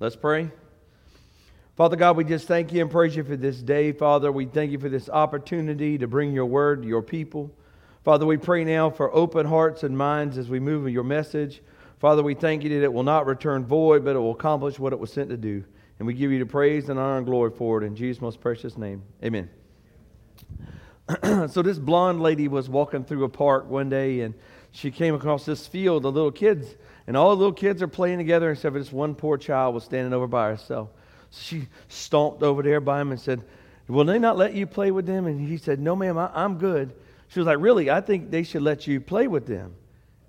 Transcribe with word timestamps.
Let's 0.00 0.14
pray. 0.14 0.48
Father 1.76 1.96
God, 1.96 2.16
we 2.16 2.22
just 2.22 2.46
thank 2.46 2.72
you 2.72 2.80
and 2.82 2.88
praise 2.88 3.16
you 3.16 3.24
for 3.24 3.36
this 3.36 3.60
day. 3.60 3.90
Father, 3.90 4.30
we 4.30 4.46
thank 4.46 4.70
you 4.70 4.78
for 4.78 4.88
this 4.88 5.08
opportunity 5.08 5.98
to 5.98 6.06
bring 6.06 6.32
your 6.32 6.46
word 6.46 6.82
to 6.82 6.88
your 6.88 7.02
people. 7.02 7.50
Father, 8.04 8.24
we 8.24 8.36
pray 8.36 8.62
now 8.62 8.90
for 8.90 9.12
open 9.12 9.44
hearts 9.44 9.82
and 9.82 9.98
minds 9.98 10.38
as 10.38 10.48
we 10.48 10.60
move 10.60 10.86
in 10.86 10.92
your 10.92 11.02
message. 11.02 11.62
Father, 11.98 12.22
we 12.22 12.34
thank 12.34 12.62
you 12.62 12.68
that 12.70 12.84
it 12.84 12.92
will 12.92 13.02
not 13.02 13.26
return 13.26 13.64
void, 13.64 14.04
but 14.04 14.14
it 14.14 14.20
will 14.20 14.30
accomplish 14.30 14.78
what 14.78 14.92
it 14.92 15.00
was 15.00 15.12
sent 15.12 15.30
to 15.30 15.36
do. 15.36 15.64
And 15.98 16.06
we 16.06 16.14
give 16.14 16.30
you 16.30 16.38
the 16.38 16.46
praise 16.46 16.88
and 16.88 16.98
honor 16.98 17.16
and 17.16 17.26
glory 17.26 17.50
for 17.50 17.82
it 17.82 17.84
in 17.84 17.96
Jesus' 17.96 18.22
most 18.22 18.40
precious 18.40 18.78
name. 18.78 19.02
Amen. 19.24 19.50
so, 21.48 21.60
this 21.60 21.80
blonde 21.80 22.22
lady 22.22 22.46
was 22.46 22.68
walking 22.68 23.02
through 23.02 23.24
a 23.24 23.28
park 23.28 23.68
one 23.68 23.88
day 23.88 24.20
and 24.20 24.34
she 24.70 24.92
came 24.92 25.14
across 25.14 25.44
this 25.44 25.66
field 25.66 26.06
of 26.06 26.14
little 26.14 26.30
kids 26.30 26.76
and 27.08 27.16
all 27.16 27.30
the 27.30 27.36
little 27.36 27.54
kids 27.54 27.80
are 27.80 27.88
playing 27.88 28.18
together, 28.18 28.50
except 28.50 28.74
for 28.74 28.78
this 28.78 28.92
one 28.92 29.14
poor 29.14 29.38
child 29.38 29.74
was 29.74 29.82
standing 29.82 30.12
over 30.12 30.26
by 30.26 30.48
herself. 30.48 30.90
So 31.30 31.40
she 31.40 31.68
stomped 31.88 32.42
over 32.42 32.62
there 32.62 32.80
by 32.80 33.00
him 33.00 33.12
and 33.12 33.20
said, 33.20 33.42
Will 33.88 34.04
they 34.04 34.18
not 34.18 34.36
let 34.36 34.52
you 34.52 34.66
play 34.66 34.90
with 34.90 35.06
them? 35.06 35.26
And 35.26 35.40
he 35.40 35.56
said, 35.56 35.80
No, 35.80 35.96
ma'am, 35.96 36.18
I, 36.18 36.44
am 36.44 36.58
good. 36.58 36.92
She 37.28 37.40
was 37.40 37.46
like, 37.46 37.60
Really? 37.60 37.90
I 37.90 38.02
think 38.02 38.30
they 38.30 38.42
should 38.42 38.60
let 38.60 38.86
you 38.86 39.00
play 39.00 39.26
with 39.26 39.46
them. 39.46 39.74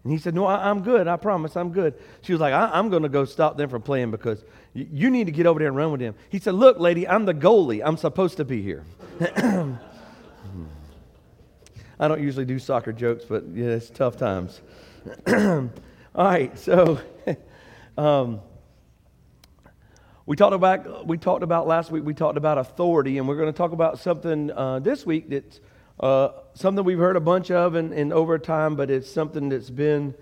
And 0.06 0.14
he 0.14 0.18
said, 0.18 0.34
No, 0.34 0.46
I, 0.46 0.70
am 0.70 0.82
good. 0.82 1.06
I 1.10 1.18
promise 1.18 1.58
I'm 1.58 1.74
good. 1.74 1.96
She 2.22 2.32
was 2.32 2.40
like, 2.40 2.54
I, 2.54 2.80
am 2.80 2.90
going 2.90 3.04
to 3.04 3.10
go 3.10 3.26
stop 3.26 3.58
them 3.58 3.68
from 3.68 3.82
playing 3.82 4.12
because 4.12 4.42
y- 4.74 4.88
you 4.90 5.10
need 5.10 5.26
to 5.26 5.34
get 5.34 5.48
over 5.48 5.60
there 5.60 5.68
and 5.68 5.76
run 5.76 5.92
with 5.92 6.00
them. 6.00 6.16
He 6.30 6.40
said, 6.40 6.54
Look, 6.54 6.80
lady, 6.80 7.06
I'm 7.06 7.26
the 7.26 7.34
goalie. 7.34 7.82
I'm 7.84 7.98
supposed 7.98 8.38
to 8.38 8.46
be 8.46 8.62
here. 8.62 8.86
I 12.00 12.08
don't 12.08 12.22
usually 12.22 12.46
do 12.46 12.58
soccer 12.58 12.94
jokes, 12.94 13.26
but 13.26 13.44
yeah, 13.54 13.72
it's 13.72 13.90
tough 13.90 14.16
times. 14.16 14.62
All 16.20 16.26
right, 16.26 16.60
so 16.60 17.00
um, 17.98 18.42
we 20.26 20.36
talked 20.36 20.54
about 20.54 21.08
we 21.08 21.18
talked 21.18 21.44
about 21.44 21.66
last 21.66 21.92
week. 21.92 22.04
We 22.04 22.14
talked 22.14 22.38
about 22.38 22.58
authority, 22.58 23.20
and 23.20 23.26
we're 23.26 23.38
going 23.38 23.48
to 23.48 23.58
talk 23.58 23.72
about 23.72 24.00
something 24.00 24.52
uh, 24.52 24.80
this 24.80 25.06
week 25.06 25.30
that's 25.30 25.62
uh, 26.02 26.32
something 26.56 26.84
we've 26.84 27.00
heard 27.00 27.16
a 27.16 27.22
bunch 27.22 27.52
of 27.52 27.78
in 27.78 28.12
over 28.12 28.38
time, 28.38 28.76
but 28.76 28.92
it's 28.92 29.10
something 29.10 29.48
that's 29.48 29.70
been 29.70 30.14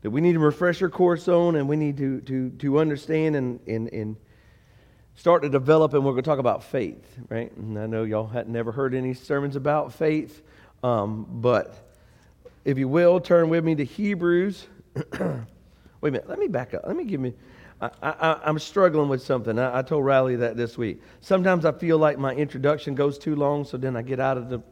that 0.00 0.08
we 0.08 0.22
need 0.22 0.32
to 0.32 0.38
refresh 0.38 0.80
our 0.80 0.88
course 0.88 1.28
on, 1.28 1.56
and 1.56 1.68
we 1.68 1.76
need 1.76 1.98
to 1.98 2.22
to 2.22 2.48
to 2.48 2.78
understand 2.78 3.36
and 3.36 3.60
and 3.68 3.92
and 3.92 4.16
start 5.14 5.42
to 5.42 5.50
develop. 5.50 5.92
And 5.92 6.06
we're 6.06 6.12
going 6.12 6.24
to 6.24 6.30
talk 6.30 6.38
about 6.38 6.64
faith, 6.64 7.18
right? 7.28 7.54
And 7.54 7.78
I 7.78 7.84
know 7.84 8.04
y'all 8.04 8.28
had 8.28 8.48
never 8.48 8.72
heard 8.72 8.94
any 8.94 9.12
sermons 9.12 9.56
about 9.56 9.92
faith, 9.92 10.40
um, 10.82 11.26
but 11.28 11.92
if 12.64 12.78
you 12.78 12.88
will, 12.88 13.20
turn 13.20 13.50
with 13.50 13.62
me 13.62 13.74
to 13.74 13.84
Hebrews 13.84 14.68
Wait 14.94 15.08
a 15.18 15.46
minute. 16.02 16.28
Let 16.28 16.38
me 16.38 16.48
back 16.48 16.74
up. 16.74 16.82
Let 16.86 16.96
me 16.96 17.04
give 17.04 17.20
me. 17.20 17.34
I, 17.80 18.40
am 18.44 18.58
struggling 18.58 19.08
with 19.08 19.22
something. 19.22 19.58
I, 19.58 19.78
I, 19.78 19.82
told 19.82 20.04
Riley 20.04 20.36
that 20.36 20.56
this 20.56 20.78
week. 20.78 21.02
Sometimes 21.20 21.64
I 21.64 21.72
feel 21.72 21.98
like 21.98 22.18
my 22.18 22.32
introduction 22.32 22.94
goes 22.94 23.18
too 23.18 23.34
long, 23.34 23.64
so 23.64 23.76
then 23.76 23.96
I 23.96 24.02
get 24.02 24.20
out 24.20 24.38
of 24.38 24.48
the. 24.48 24.62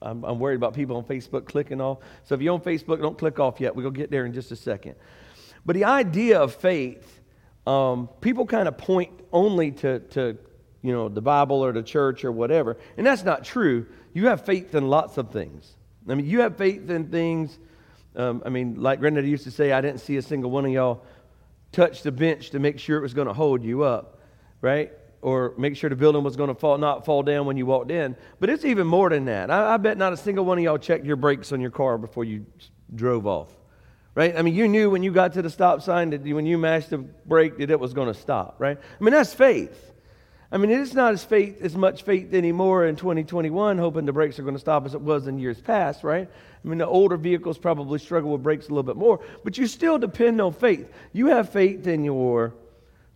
I'm, 0.00 0.24
I'm 0.24 0.38
worried 0.38 0.56
about 0.56 0.74
people 0.74 0.96
on 0.96 1.04
Facebook 1.04 1.44
clicking 1.44 1.80
off. 1.80 1.98
So 2.24 2.34
if 2.34 2.40
you're 2.40 2.54
on 2.54 2.60
Facebook, 2.60 3.00
don't 3.00 3.18
click 3.18 3.38
off 3.38 3.60
yet. 3.60 3.74
We'll 3.74 3.90
get 3.90 4.10
there 4.10 4.24
in 4.24 4.32
just 4.32 4.50
a 4.50 4.56
second. 4.56 4.94
But 5.66 5.74
the 5.74 5.84
idea 5.84 6.40
of 6.40 6.54
faith, 6.54 7.20
um, 7.66 8.08
people 8.20 8.46
kind 8.46 8.68
of 8.68 8.78
point 8.78 9.10
only 9.32 9.72
to, 9.72 9.98
to, 9.98 10.38
you 10.82 10.92
know, 10.92 11.08
the 11.08 11.20
Bible 11.20 11.62
or 11.62 11.72
the 11.72 11.82
church 11.82 12.24
or 12.24 12.32
whatever, 12.32 12.78
and 12.96 13.06
that's 13.06 13.24
not 13.24 13.44
true. 13.44 13.86
You 14.14 14.28
have 14.28 14.46
faith 14.46 14.74
in 14.74 14.88
lots 14.88 15.18
of 15.18 15.30
things. 15.30 15.76
I 16.08 16.14
mean, 16.14 16.26
you 16.26 16.40
have 16.40 16.56
faith 16.56 16.88
in 16.88 17.08
things 17.08 17.58
um, 18.16 18.42
I 18.44 18.48
mean, 18.48 18.82
like 18.82 19.00
Granddaddy 19.00 19.28
used 19.28 19.44
to 19.44 19.50
say, 19.50 19.72
I 19.72 19.80
didn't 19.80 20.00
see 20.00 20.16
a 20.16 20.22
single 20.22 20.50
one 20.50 20.64
of 20.64 20.72
y'all 20.72 21.04
touch 21.72 22.02
the 22.02 22.12
bench 22.12 22.50
to 22.50 22.58
make 22.58 22.78
sure 22.78 22.98
it 22.98 23.02
was 23.02 23.14
going 23.14 23.28
to 23.28 23.34
hold 23.34 23.62
you 23.62 23.82
up, 23.82 24.20
right? 24.60 24.92
Or 25.20 25.54
make 25.58 25.76
sure 25.76 25.90
the 25.90 25.96
building 25.96 26.22
was 26.24 26.36
going 26.36 26.48
to 26.48 26.54
fall, 26.54 26.78
not 26.78 27.04
fall 27.04 27.22
down 27.22 27.46
when 27.46 27.56
you 27.56 27.66
walked 27.66 27.90
in. 27.90 28.16
But 28.40 28.50
it's 28.50 28.64
even 28.64 28.86
more 28.86 29.10
than 29.10 29.26
that. 29.26 29.50
I, 29.50 29.74
I 29.74 29.76
bet 29.76 29.98
not 29.98 30.12
a 30.12 30.16
single 30.16 30.44
one 30.44 30.58
of 30.58 30.64
y'all 30.64 30.78
checked 30.78 31.04
your 31.04 31.16
brakes 31.16 31.52
on 31.52 31.60
your 31.60 31.70
car 31.70 31.98
before 31.98 32.24
you 32.24 32.46
drove 32.94 33.26
off, 33.26 33.52
right? 34.14 34.36
I 34.36 34.42
mean, 34.42 34.54
you 34.54 34.68
knew 34.68 34.90
when 34.90 35.02
you 35.02 35.12
got 35.12 35.34
to 35.34 35.42
the 35.42 35.50
stop 35.50 35.82
sign 35.82 36.10
that 36.10 36.22
when 36.22 36.46
you 36.46 36.56
mashed 36.58 36.90
the 36.90 36.98
brake 36.98 37.58
that 37.58 37.70
it 37.70 37.78
was 37.78 37.92
going 37.92 38.08
to 38.08 38.18
stop, 38.18 38.56
right? 38.58 38.78
I 38.78 39.04
mean, 39.04 39.12
that's 39.12 39.34
faith. 39.34 39.92
I 40.50 40.56
mean, 40.56 40.70
it's 40.70 40.94
not 40.94 41.12
as 41.12 41.24
faith 41.24 41.60
as 41.60 41.76
much 41.76 42.04
faith 42.04 42.32
anymore 42.32 42.86
in 42.86 42.96
2021, 42.96 43.76
hoping 43.76 44.06
the 44.06 44.12
brakes 44.12 44.38
are 44.38 44.42
going 44.42 44.54
to 44.54 44.60
stop 44.60 44.86
as 44.86 44.94
it 44.94 45.00
was 45.00 45.26
in 45.26 45.38
years 45.38 45.60
past, 45.60 46.02
right? 46.02 46.26
I 46.26 46.68
mean, 46.68 46.78
the 46.78 46.86
older 46.86 47.18
vehicles 47.18 47.58
probably 47.58 47.98
struggle 47.98 48.32
with 48.32 48.42
brakes 48.42 48.66
a 48.66 48.70
little 48.70 48.82
bit 48.82 48.96
more, 48.96 49.20
but 49.44 49.58
you 49.58 49.66
still 49.66 49.98
depend 49.98 50.40
on 50.40 50.54
faith. 50.54 50.90
You 51.12 51.26
have 51.26 51.50
faith 51.50 51.86
in 51.86 52.02
your 52.02 52.54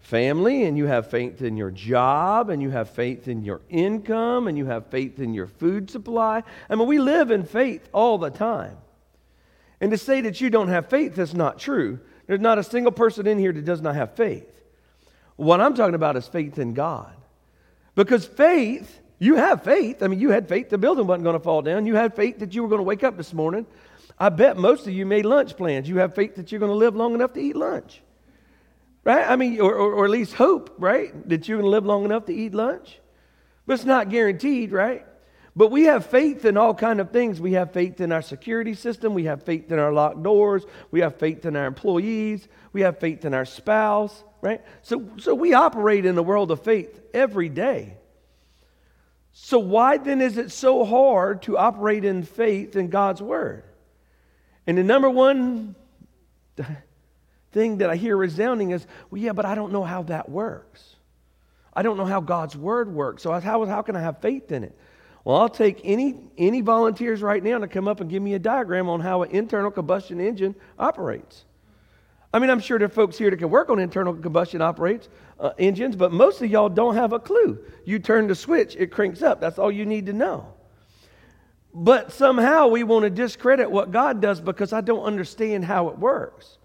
family, 0.01 0.65
and 0.65 0.77
you 0.77 0.87
have 0.87 1.09
faith 1.09 1.41
in 1.41 1.57
your 1.57 1.71
job, 1.71 2.51
and 2.51 2.61
you 2.61 2.69
have 2.69 2.91
faith 2.91 3.29
in 3.29 3.43
your 3.43 3.63
income, 3.71 4.47
and 4.47 4.59
you 4.59 4.67
have 4.67 4.89
faith 4.89 5.19
in 5.19 5.33
your 5.33 5.47
food 5.47 5.91
supply. 5.91 6.43
I 6.69 6.75
mean, 6.75 6.87
we 6.87 6.99
live 6.99 7.31
in 7.31 7.45
faith 7.45 7.89
all 7.93 8.19
the 8.19 8.31
time. 8.31 8.77
And 9.81 9.91
to 9.91 9.97
say 9.97 10.21
that 10.21 10.41
you 10.41 10.51
don't 10.51 10.69
have 10.69 10.91
faith 10.91 11.19
is 11.19 11.35
not 11.35 11.59
true. 11.59 11.99
There's 12.27 12.41
not 12.41 12.59
a 12.59 12.63
single 12.63 12.93
person 12.93 13.27
in 13.27 13.39
here 13.39 13.53
that 13.53 13.65
does 13.65 13.81
not 13.81 13.95
have 13.95 14.17
faith. 14.17 14.49
What 15.37 15.63
I'm 15.63 15.75
talking 15.75 15.95
about 15.95 16.17
is 16.17 16.29
faith 16.29 16.59
in 16.59 16.75
God. 16.75 17.15
Because 17.95 18.25
faith, 18.25 19.01
you 19.19 19.37
have 19.37 19.63
faith. 19.63 20.03
I 20.03 20.09
mean, 20.09 20.19
you 20.19 20.31
had 20.31 20.49
faith 20.49 20.71
the 20.71 20.79
building 20.79 21.07
wasn't 21.07 21.25
going 21.25 21.37
to 21.37 21.41
fall 21.41 21.63
down. 21.63 21.87
You 21.87 21.95
had 21.95 22.17
faith 22.17 22.39
that 22.39 22.55
you 22.55 22.63
were 22.63 22.69
going 22.69 22.81
to 22.81 22.85
wake 22.85 23.05
up 23.05 23.17
this 23.17 23.33
morning. 23.33 23.67
I 24.19 24.29
bet 24.31 24.57
most 24.57 24.87
of 24.87 24.93
you 24.93 25.07
made 25.07 25.25
lunch 25.25 25.57
plans. 25.57 25.89
You 25.89 25.99
have 25.99 26.15
faith 26.15 26.37
that 26.37 26.51
you're 26.51 26.59
going 26.59 26.73
to 26.73 26.77
live 26.77 26.97
long 26.97 27.15
enough 27.15 27.33
to 27.35 27.41
eat 27.41 27.57
lunch. 27.57 28.03
Right? 29.05 29.29
I 29.29 29.37
mean, 29.37 29.61
or, 29.61 29.75
or, 29.75 29.95
or 29.95 30.05
at 30.05 30.11
least 30.11 30.35
hope, 30.35 30.75
right? 30.79 31.29
That 31.29 31.49
you're 31.49 31.59
going 31.59 31.67
to 31.67 31.71
live 31.71 31.85
long 31.85 32.05
enough 32.05 32.27
to 32.27 32.35
eat 32.35 32.55
lunch. 32.55 33.01
But 33.67 33.75
it's 33.75 33.85
not 33.85 34.11
guaranteed, 34.11 34.73
right? 34.73 35.05
But 35.55 35.71
we 35.71 35.85
have 35.85 36.07
faith 36.07 36.45
in 36.45 36.57
all 36.57 36.73
kind 36.73 37.01
of 37.01 37.11
things. 37.11 37.41
We 37.41 37.53
have 37.53 37.73
faith 37.73 38.01
in 38.01 38.11
our 38.11 38.23
security 38.23 38.75
system. 38.75 39.13
We 39.13 39.25
have 39.25 39.43
faith 39.43 39.71
in 39.71 39.79
our 39.79 39.93
locked 39.93 40.23
doors. 40.23 40.65
We 40.91 41.01
have 41.01 41.17
faith 41.17 41.45
in 41.45 41.57
our 41.57 41.67
employees. 41.67 42.49
We 42.73 42.83
have 42.83 42.99
faith 42.99 43.25
in 43.25 43.35
our 43.35 43.45
spouse 43.45 44.25
right? 44.43 44.61
So, 44.83 45.09
so 45.17 45.35
we 45.35 45.55
operate 45.55 46.05
in 46.05 46.15
the 46.15 46.23
world 46.23 46.51
of 46.51 46.63
faith 46.63 47.01
every 47.15 47.49
day. 47.49 47.97
So, 49.33 49.59
why 49.59 49.97
then 49.97 50.21
is 50.21 50.37
it 50.37 50.51
so 50.51 50.85
hard 50.85 51.43
to 51.43 51.57
operate 51.57 52.05
in 52.05 52.23
faith 52.23 52.77
in 52.77 52.89
God's 52.89 53.23
Word? 53.23 53.65
And 54.67 54.77
the 54.77 54.83
number 54.83 55.09
one 55.09 55.75
thing 57.53 57.79
that 57.79 57.89
I 57.89 57.97
hear 57.97 58.15
resounding 58.15 58.73
is, 58.73 58.87
well, 59.11 59.23
yeah, 59.23 59.33
but 59.33 59.47
I 59.47 59.55
don't 59.55 59.73
know 59.73 59.85
how 59.85 60.03
that 60.05 60.29
works. 60.29 60.97
I 61.73 61.83
don't 61.83 61.97
know 61.97 62.05
how 62.05 62.21
God's 62.21 62.55
Word 62.55 62.93
works. 62.93 63.23
So, 63.23 63.33
how, 63.33 63.65
how 63.65 63.81
can 63.81 63.97
I 63.97 64.01
have 64.01 64.21
faith 64.21 64.53
in 64.53 64.65
it? 64.65 64.77
Well, 65.25 65.37
I'll 65.37 65.49
take 65.49 65.81
any, 65.85 66.31
any 66.37 66.61
volunteers 66.61 67.23
right 67.23 67.43
now 67.43 67.59
to 67.59 67.69
come 67.69 67.87
up 67.87 68.01
and 68.01 68.11
give 68.11 68.23
me 68.23 68.35
a 68.35 68.41
diagram 68.41 68.89
on 68.89 69.01
how 69.01 69.23
an 69.23 69.31
internal 69.31 69.71
combustion 69.71 70.21
engine 70.21 70.57
operates. 70.79 71.45
I 72.33 72.39
mean, 72.39 72.49
I'm 72.49 72.61
sure 72.61 72.79
there 72.79 72.87
are 72.87 72.91
folks 72.91 73.19
here 73.19 73.31
that 73.31 73.37
can 73.37 73.51
work 73.51 73.69
on 73.69 73.79
internal 73.79 74.15
combustion 74.15 74.63
operates 74.63 75.09
uh, 75.39 75.51
engines, 75.59 75.97
but 75.97 76.13
most 76.13 76.41
of 76.41 76.51
y'all 76.51 76.71
don't 76.71 76.95
have 76.95 77.13
a 77.13 77.19
clue. 77.19 77.59
You 77.85 77.99
turn 77.99 78.27
the 78.27 78.35
switch, 78.35 78.75
it 78.77 78.91
cranks 78.91 79.23
up. 79.23 79.41
That's 79.41 79.59
all 79.59 79.71
you 79.71 79.85
need 79.85 80.07
to 80.07 80.13
know. 80.13 80.55
But 81.75 82.13
somehow 82.13 82.69
we 82.69 82.85
want 82.85 83.05
to 83.05 83.11
discredit 83.11 83.71
what 83.71 83.91
God 83.91 84.21
does 84.21 84.41
because 84.41 84.73
I 84.73 84.81
don't 84.81 85.05
understand 85.05 85.65
how 85.65 85.89
it 85.89 85.99
works. 85.99 86.59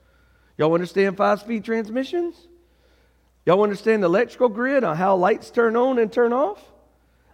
Y'all 0.58 0.74
understand 0.74 1.18
five 1.18 1.40
speed 1.40 1.64
transmissions? 1.64 2.48
Y'all 3.46 3.64
understand 3.64 4.04
the 4.04 4.08
electrical 4.08 4.50
grid 4.50 4.84
on 4.84 4.98
how 4.98 5.16
lights 5.16 5.52
turn 5.52 5.76
on 5.76 6.00
and 6.00 6.12
turn 6.12 6.34
off? 6.34 6.62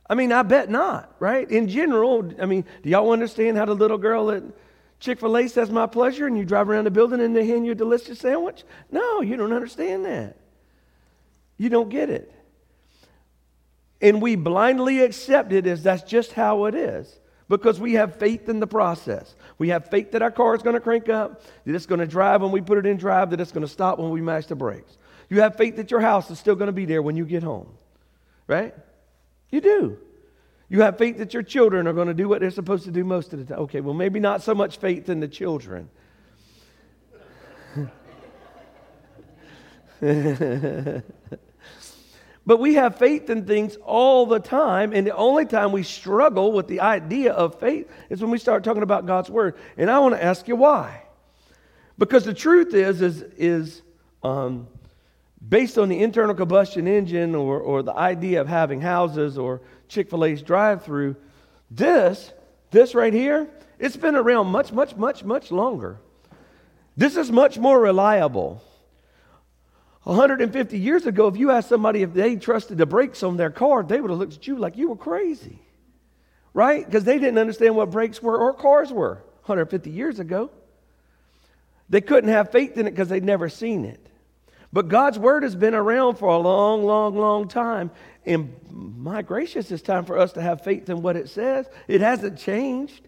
I 0.08 0.16
mean, 0.16 0.32
I 0.32 0.44
bet 0.44 0.70
not, 0.70 1.16
right? 1.20 1.50
In 1.50 1.68
general, 1.68 2.32
I 2.40 2.46
mean, 2.46 2.66
do 2.84 2.90
y'all 2.90 3.12
understand 3.12 3.58
how 3.58 3.66
the 3.66 3.74
little 3.74 3.98
girl 3.98 4.28
that 4.28 4.44
Chick 5.04 5.20
fil 5.20 5.36
A 5.36 5.50
says 5.50 5.70
my 5.70 5.86
pleasure, 5.86 6.28
and 6.28 6.38
you 6.38 6.46
drive 6.46 6.70
around 6.70 6.86
the 6.86 6.92
building 6.92 7.20
and 7.20 7.36
they 7.36 7.46
hand 7.46 7.66
you 7.66 7.74
a 7.74 7.76
delicious 7.76 8.20
sandwich? 8.20 8.64
No, 8.90 9.20
you 9.20 9.36
don't 9.36 9.52
understand 9.52 10.06
that. 10.06 10.38
You 11.58 11.68
don't 11.68 11.90
get 11.90 12.10
it. 12.10 12.34
And 14.02 14.22
we 14.22 14.38
blindly 14.38 15.02
accept 15.02 15.52
it 15.52 15.68
as 15.68 15.84
that's 15.84 16.04
just 16.04 16.32
how 16.32 16.64
it 16.66 16.76
is 16.76 17.20
because 17.50 17.82
we 17.82 17.96
have 17.96 18.16
faith 18.16 18.48
in 18.48 18.62
the 18.62 18.68
process. 18.68 19.36
We 19.58 19.68
have 19.70 19.90
faith 19.90 20.14
that 20.14 20.22
our 20.22 20.32
car 20.32 20.56
is 20.56 20.62
going 20.62 20.76
to 20.76 20.80
crank 20.80 21.10
up, 21.10 21.44
that 21.66 21.76
it's 21.76 21.86
going 21.86 22.00
to 22.00 22.08
drive 22.08 22.42
when 22.42 22.54
we 22.54 22.62
put 22.62 22.78
it 22.78 22.86
in 22.86 22.96
drive, 22.96 23.32
that 23.32 23.42
it's 23.42 23.52
going 23.52 23.66
to 23.66 23.72
stop 23.72 24.00
when 24.00 24.10
we 24.10 24.22
mash 24.22 24.46
the 24.46 24.56
brakes. 24.56 24.98
You 25.30 25.42
have 25.42 25.58
faith 25.58 25.76
that 25.76 25.92
your 25.92 26.00
house 26.00 26.32
is 26.32 26.40
still 26.40 26.56
going 26.56 26.68
to 26.68 26.72
be 26.72 26.86
there 26.86 27.02
when 27.02 27.18
you 27.18 27.26
get 27.26 27.44
home, 27.44 27.68
right? 28.48 28.74
You 29.50 29.60
do. 29.60 29.98
You 30.74 30.82
have 30.82 30.98
faith 30.98 31.20
that 31.20 31.36
your 31.36 31.44
children 31.44 31.86
are 31.86 31.94
going 31.94 32.08
to 32.08 32.16
do 32.16 32.28
what 32.28 32.42
they're 32.42 32.50
supposed 32.50 32.86
to 32.86 32.92
do 32.92 33.04
most 33.04 33.32
of 33.32 33.38
the 33.38 33.46
time. 33.46 33.60
Okay, 33.66 33.80
well, 33.80 33.94
maybe 33.94 34.20
not 34.20 34.42
so 34.42 34.56
much 34.56 34.78
faith 34.78 35.08
in 35.08 35.20
the 35.20 35.28
children. 35.28 35.88
but 42.48 42.60
we 42.60 42.74
have 42.74 42.98
faith 42.98 43.30
in 43.30 43.46
things 43.46 43.76
all 43.86 44.26
the 44.26 44.40
time, 44.40 44.94
and 44.94 45.06
the 45.06 45.16
only 45.16 45.46
time 45.46 45.72
we 45.72 45.84
struggle 45.84 46.52
with 46.52 46.68
the 46.68 46.80
idea 46.80 47.34
of 47.34 47.60
faith 47.60 47.88
is 48.10 48.20
when 48.20 48.32
we 48.32 48.40
start 48.40 48.64
talking 48.64 48.82
about 48.82 49.06
God's 49.06 49.30
word. 49.30 49.56
And 49.78 49.92
I 49.92 50.00
want 50.00 50.16
to 50.16 50.24
ask 50.24 50.48
you 50.48 50.56
why. 50.56 51.04
Because 52.00 52.26
the 52.26 52.34
truth 52.34 52.74
is, 52.74 53.00
is, 53.00 53.22
is 53.38 53.84
um, 54.24 54.68
based 55.48 55.78
on 55.78 55.90
the 55.90 56.02
internal 56.02 56.36
combustion 56.36 56.88
engine 56.88 57.36
or, 57.36 57.60
or 57.60 57.84
the 57.84 57.96
idea 57.96 58.42
of 58.42 58.48
having 58.48 58.82
houses 58.82 59.38
or 59.38 59.62
Chick 59.88 60.10
fil 60.10 60.26
A's 60.26 60.42
drive 60.42 60.84
through, 60.84 61.16
this, 61.70 62.32
this 62.72 62.96
right 62.96 63.14
here, 63.14 63.50
it's 63.80 63.98
been 63.98 64.16
around 64.16 64.48
much, 64.48 64.72
much, 64.72 64.96
much, 64.96 65.24
much 65.24 65.52
longer. 65.52 66.00
This 66.96 67.18
is 67.18 67.32
much 67.32 67.58
more 67.58 67.80
reliable. 67.80 68.62
150 70.04 70.78
years 70.78 71.06
ago, 71.06 71.28
if 71.28 71.38
you 71.38 71.52
asked 71.52 71.70
somebody 71.70 72.02
if 72.02 72.14
they 72.14 72.36
trusted 72.36 72.78
the 72.78 72.86
brakes 72.86 73.24
on 73.24 73.38
their 73.38 73.50
car, 73.50 73.84
they 73.84 74.00
would 74.00 74.10
have 74.10 74.20
looked 74.20 74.34
at 74.34 74.48
you 74.48 74.58
like 74.58 74.78
you 74.78 74.90
were 74.90 74.96
crazy. 74.96 75.60
Right? 76.54 76.86
Because 76.86 77.04
they 77.04 77.18
didn't 77.18 77.40
understand 77.40 77.76
what 77.76 77.90
brakes 77.90 78.22
were 78.22 78.38
or 78.38 78.54
cars 78.54 78.92
were 78.92 79.24
150 79.46 79.90
years 79.90 80.20
ago. 80.20 80.52
They 81.90 82.02
couldn't 82.02 82.30
have 82.30 82.52
faith 82.52 82.78
in 82.78 82.88
it 82.88 82.92
because 82.92 83.10
they'd 83.10 83.24
never 83.24 83.50
seen 83.50 83.86
it. 83.86 84.08
But 84.74 84.88
God's 84.88 85.20
word 85.20 85.44
has 85.44 85.56
been 85.56 85.76
around 85.76 86.16
for 86.16 86.30
a 86.30 86.38
long, 86.38 86.84
long, 86.84 87.16
long 87.16 87.48
time. 87.48 87.92
And 88.26 88.56
my 88.72 89.22
gracious, 89.22 89.70
it's 89.72 89.84
time 89.84 90.04
for 90.04 90.18
us 90.18 90.34
to 90.34 90.42
have 90.42 90.64
faith 90.64 90.90
in 90.90 91.04
what 91.04 91.16
it 91.16 91.30
says. 91.30 91.68
It 91.88 92.02
hasn't 92.02 92.40
changed, 92.40 93.08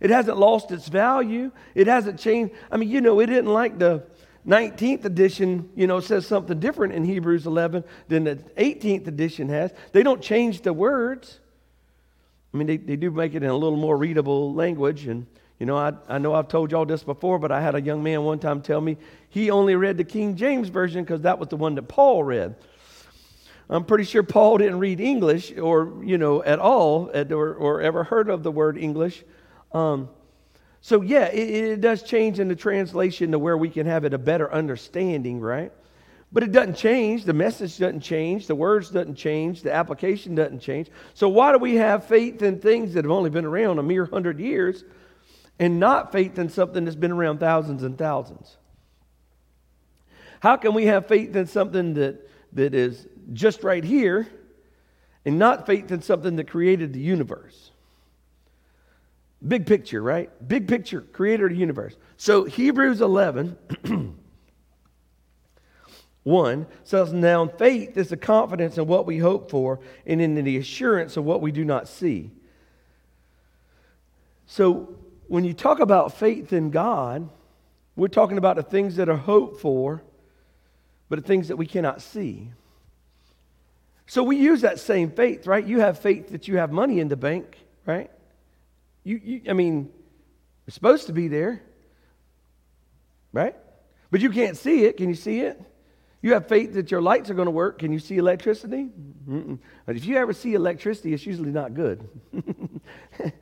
it 0.00 0.10
hasn't 0.10 0.36
lost 0.36 0.72
its 0.72 0.88
value, 0.88 1.52
it 1.76 1.86
hasn't 1.86 2.18
changed. 2.18 2.54
I 2.72 2.76
mean, 2.76 2.90
you 2.90 3.00
know, 3.00 3.20
it 3.20 3.26
didn't 3.26 3.52
like 3.52 3.78
the 3.78 4.04
19th 4.46 5.04
edition, 5.04 5.70
you 5.76 5.86
know, 5.86 6.00
says 6.00 6.26
something 6.26 6.58
different 6.58 6.92
in 6.92 7.04
Hebrews 7.04 7.46
11 7.46 7.84
than 8.08 8.24
the 8.24 8.36
18th 8.56 9.06
edition 9.06 9.48
has. 9.48 9.72
They 9.92 10.02
don't 10.02 10.20
change 10.20 10.62
the 10.62 10.72
words. 10.72 11.38
I 12.52 12.56
mean, 12.56 12.66
they, 12.66 12.78
they 12.78 12.96
do 12.96 13.10
make 13.12 13.34
it 13.34 13.42
in 13.42 13.48
a 13.48 13.56
little 13.56 13.78
more 13.78 13.96
readable 13.96 14.54
language. 14.54 15.06
And, 15.06 15.26
you 15.58 15.66
know, 15.66 15.76
I, 15.76 15.92
I 16.08 16.18
know 16.18 16.34
I've 16.34 16.48
told 16.48 16.72
y'all 16.72 16.86
this 16.86 17.02
before, 17.02 17.38
but 17.38 17.52
I 17.52 17.60
had 17.60 17.74
a 17.74 17.80
young 17.80 18.02
man 18.02 18.22
one 18.22 18.38
time 18.38 18.62
tell 18.62 18.80
me 18.80 18.96
he 19.36 19.50
only 19.50 19.76
read 19.76 19.98
the 19.98 20.04
King 20.04 20.34
James 20.34 20.70
Version 20.70 21.04
because 21.04 21.20
that 21.20 21.38
was 21.38 21.48
the 21.48 21.58
one 21.58 21.74
that 21.74 21.82
Paul 21.82 22.24
read. 22.24 22.56
I'm 23.68 23.84
pretty 23.84 24.04
sure 24.04 24.22
Paul 24.22 24.56
didn't 24.56 24.78
read 24.78 24.98
English 24.98 25.52
or, 25.58 26.02
you 26.02 26.16
know, 26.16 26.42
at 26.42 26.58
all 26.58 27.10
or, 27.14 27.54
or 27.54 27.82
ever 27.82 28.02
heard 28.02 28.30
of 28.30 28.42
the 28.42 28.50
word 28.50 28.78
English. 28.78 29.24
Um, 29.72 30.08
so, 30.80 31.02
yeah, 31.02 31.26
it, 31.26 31.50
it 31.50 31.80
does 31.82 32.02
change 32.02 32.40
in 32.40 32.48
the 32.48 32.56
translation 32.56 33.32
to 33.32 33.38
where 33.38 33.58
we 33.58 33.68
can 33.68 33.84
have 33.84 34.06
it 34.06 34.14
a 34.14 34.18
better 34.18 34.50
understanding, 34.50 35.38
right? 35.40 35.70
But 36.32 36.42
it 36.42 36.52
doesn't 36.52 36.76
change. 36.76 37.24
The 37.24 37.34
message 37.34 37.76
doesn't 37.76 38.00
change. 38.00 38.46
The 38.46 38.54
words 38.54 38.88
doesn't 38.88 39.16
change. 39.16 39.60
The 39.60 39.74
application 39.74 40.34
doesn't 40.34 40.60
change. 40.60 40.88
So 41.12 41.28
why 41.28 41.52
do 41.52 41.58
we 41.58 41.74
have 41.74 42.06
faith 42.06 42.40
in 42.40 42.58
things 42.58 42.94
that 42.94 43.04
have 43.04 43.12
only 43.12 43.28
been 43.28 43.44
around 43.44 43.80
a 43.80 43.82
mere 43.82 44.06
hundred 44.06 44.40
years 44.40 44.82
and 45.58 45.78
not 45.78 46.10
faith 46.10 46.38
in 46.38 46.48
something 46.48 46.86
that's 46.86 46.96
been 46.96 47.12
around 47.12 47.38
thousands 47.38 47.82
and 47.82 47.98
thousands? 47.98 48.56
How 50.46 50.56
can 50.56 50.74
we 50.74 50.86
have 50.86 51.08
faith 51.08 51.34
in 51.34 51.48
something 51.48 51.94
that, 51.94 52.30
that 52.52 52.72
is 52.72 53.08
just 53.32 53.64
right 53.64 53.82
here 53.82 54.28
and 55.24 55.40
not 55.40 55.66
faith 55.66 55.90
in 55.90 56.02
something 56.02 56.36
that 56.36 56.46
created 56.46 56.92
the 56.92 57.00
universe? 57.00 57.72
Big 59.48 59.66
picture, 59.66 60.00
right? 60.00 60.30
Big 60.46 60.68
picture, 60.68 61.00
creator 61.00 61.46
of 61.46 61.50
the 61.50 61.58
universe. 61.58 61.96
So 62.16 62.44
Hebrews 62.44 63.00
11, 63.00 63.56
1 66.22 66.66
says, 66.84 67.12
Now 67.12 67.48
faith 67.48 67.96
is 67.96 68.10
the 68.10 68.16
confidence 68.16 68.78
in 68.78 68.86
what 68.86 69.04
we 69.04 69.18
hope 69.18 69.50
for 69.50 69.80
and 70.06 70.22
in 70.22 70.36
the 70.36 70.58
assurance 70.58 71.16
of 71.16 71.24
what 71.24 71.40
we 71.40 71.50
do 71.50 71.64
not 71.64 71.88
see. 71.88 72.30
So 74.46 74.94
when 75.26 75.42
you 75.42 75.54
talk 75.54 75.80
about 75.80 76.16
faith 76.16 76.52
in 76.52 76.70
God, 76.70 77.30
we're 77.96 78.06
talking 78.06 78.38
about 78.38 78.54
the 78.54 78.62
things 78.62 78.94
that 78.94 79.08
are 79.08 79.16
hoped 79.16 79.60
for, 79.60 80.04
but 81.08 81.24
things 81.24 81.48
that 81.48 81.56
we 81.56 81.66
cannot 81.66 82.02
see. 82.02 82.50
So 84.06 84.22
we 84.22 84.36
use 84.36 84.60
that 84.60 84.78
same 84.78 85.10
faith, 85.10 85.46
right? 85.46 85.66
You 85.66 85.80
have 85.80 85.98
faith 85.98 86.30
that 86.30 86.46
you 86.48 86.58
have 86.58 86.70
money 86.70 87.00
in 87.00 87.08
the 87.08 87.16
bank, 87.16 87.56
right? 87.84 88.10
You, 89.04 89.20
you, 89.22 89.42
I 89.48 89.52
mean, 89.52 89.90
it's 90.66 90.74
supposed 90.74 91.08
to 91.08 91.12
be 91.12 91.28
there, 91.28 91.62
right? 93.32 93.56
But 94.10 94.20
you 94.20 94.30
can't 94.30 94.56
see 94.56 94.84
it. 94.84 94.96
Can 94.96 95.08
you 95.08 95.14
see 95.14 95.40
it? 95.40 95.60
You 96.22 96.32
have 96.32 96.48
faith 96.48 96.74
that 96.74 96.90
your 96.90 97.02
lights 97.02 97.30
are 97.30 97.34
going 97.34 97.46
to 97.46 97.52
work. 97.52 97.78
Can 97.78 97.92
you 97.92 97.98
see 97.98 98.16
electricity? 98.16 98.88
Mm-mm. 99.28 99.58
But 99.84 99.96
if 99.96 100.04
you 100.06 100.16
ever 100.16 100.32
see 100.32 100.54
electricity, 100.54 101.12
it's 101.12 101.26
usually 101.26 101.50
not 101.50 101.74
good. 101.74 102.08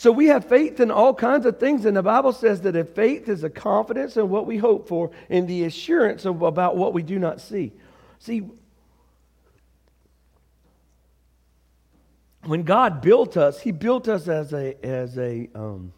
so 0.00 0.10
we 0.10 0.28
have 0.28 0.46
faith 0.46 0.80
in 0.80 0.90
all 0.90 1.12
kinds 1.12 1.44
of 1.44 1.60
things, 1.60 1.84
and 1.84 1.94
the 1.94 2.02
Bible 2.02 2.32
says 2.32 2.62
that 2.62 2.74
if 2.74 2.88
faith 2.88 3.28
is 3.28 3.44
a 3.44 3.50
confidence 3.50 4.16
in 4.16 4.30
what 4.30 4.46
we 4.46 4.56
hope 4.56 4.88
for 4.88 5.10
and 5.28 5.46
the 5.46 5.64
assurance 5.64 6.24
of, 6.24 6.40
about 6.40 6.74
what 6.74 6.94
we 6.94 7.02
do 7.02 7.18
not 7.18 7.38
see. 7.38 7.72
See, 8.18 8.48
when 12.46 12.62
God 12.62 13.02
built 13.02 13.36
us, 13.36 13.60
He 13.60 13.72
built 13.72 14.08
us 14.08 14.26
as 14.26 14.54
a, 14.54 14.74
as 14.82 15.18
a 15.18 15.50
um, 15.54 15.92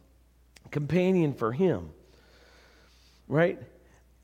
companion 0.73 1.33
for 1.33 1.53
Him. 1.53 1.91
Right? 3.29 3.61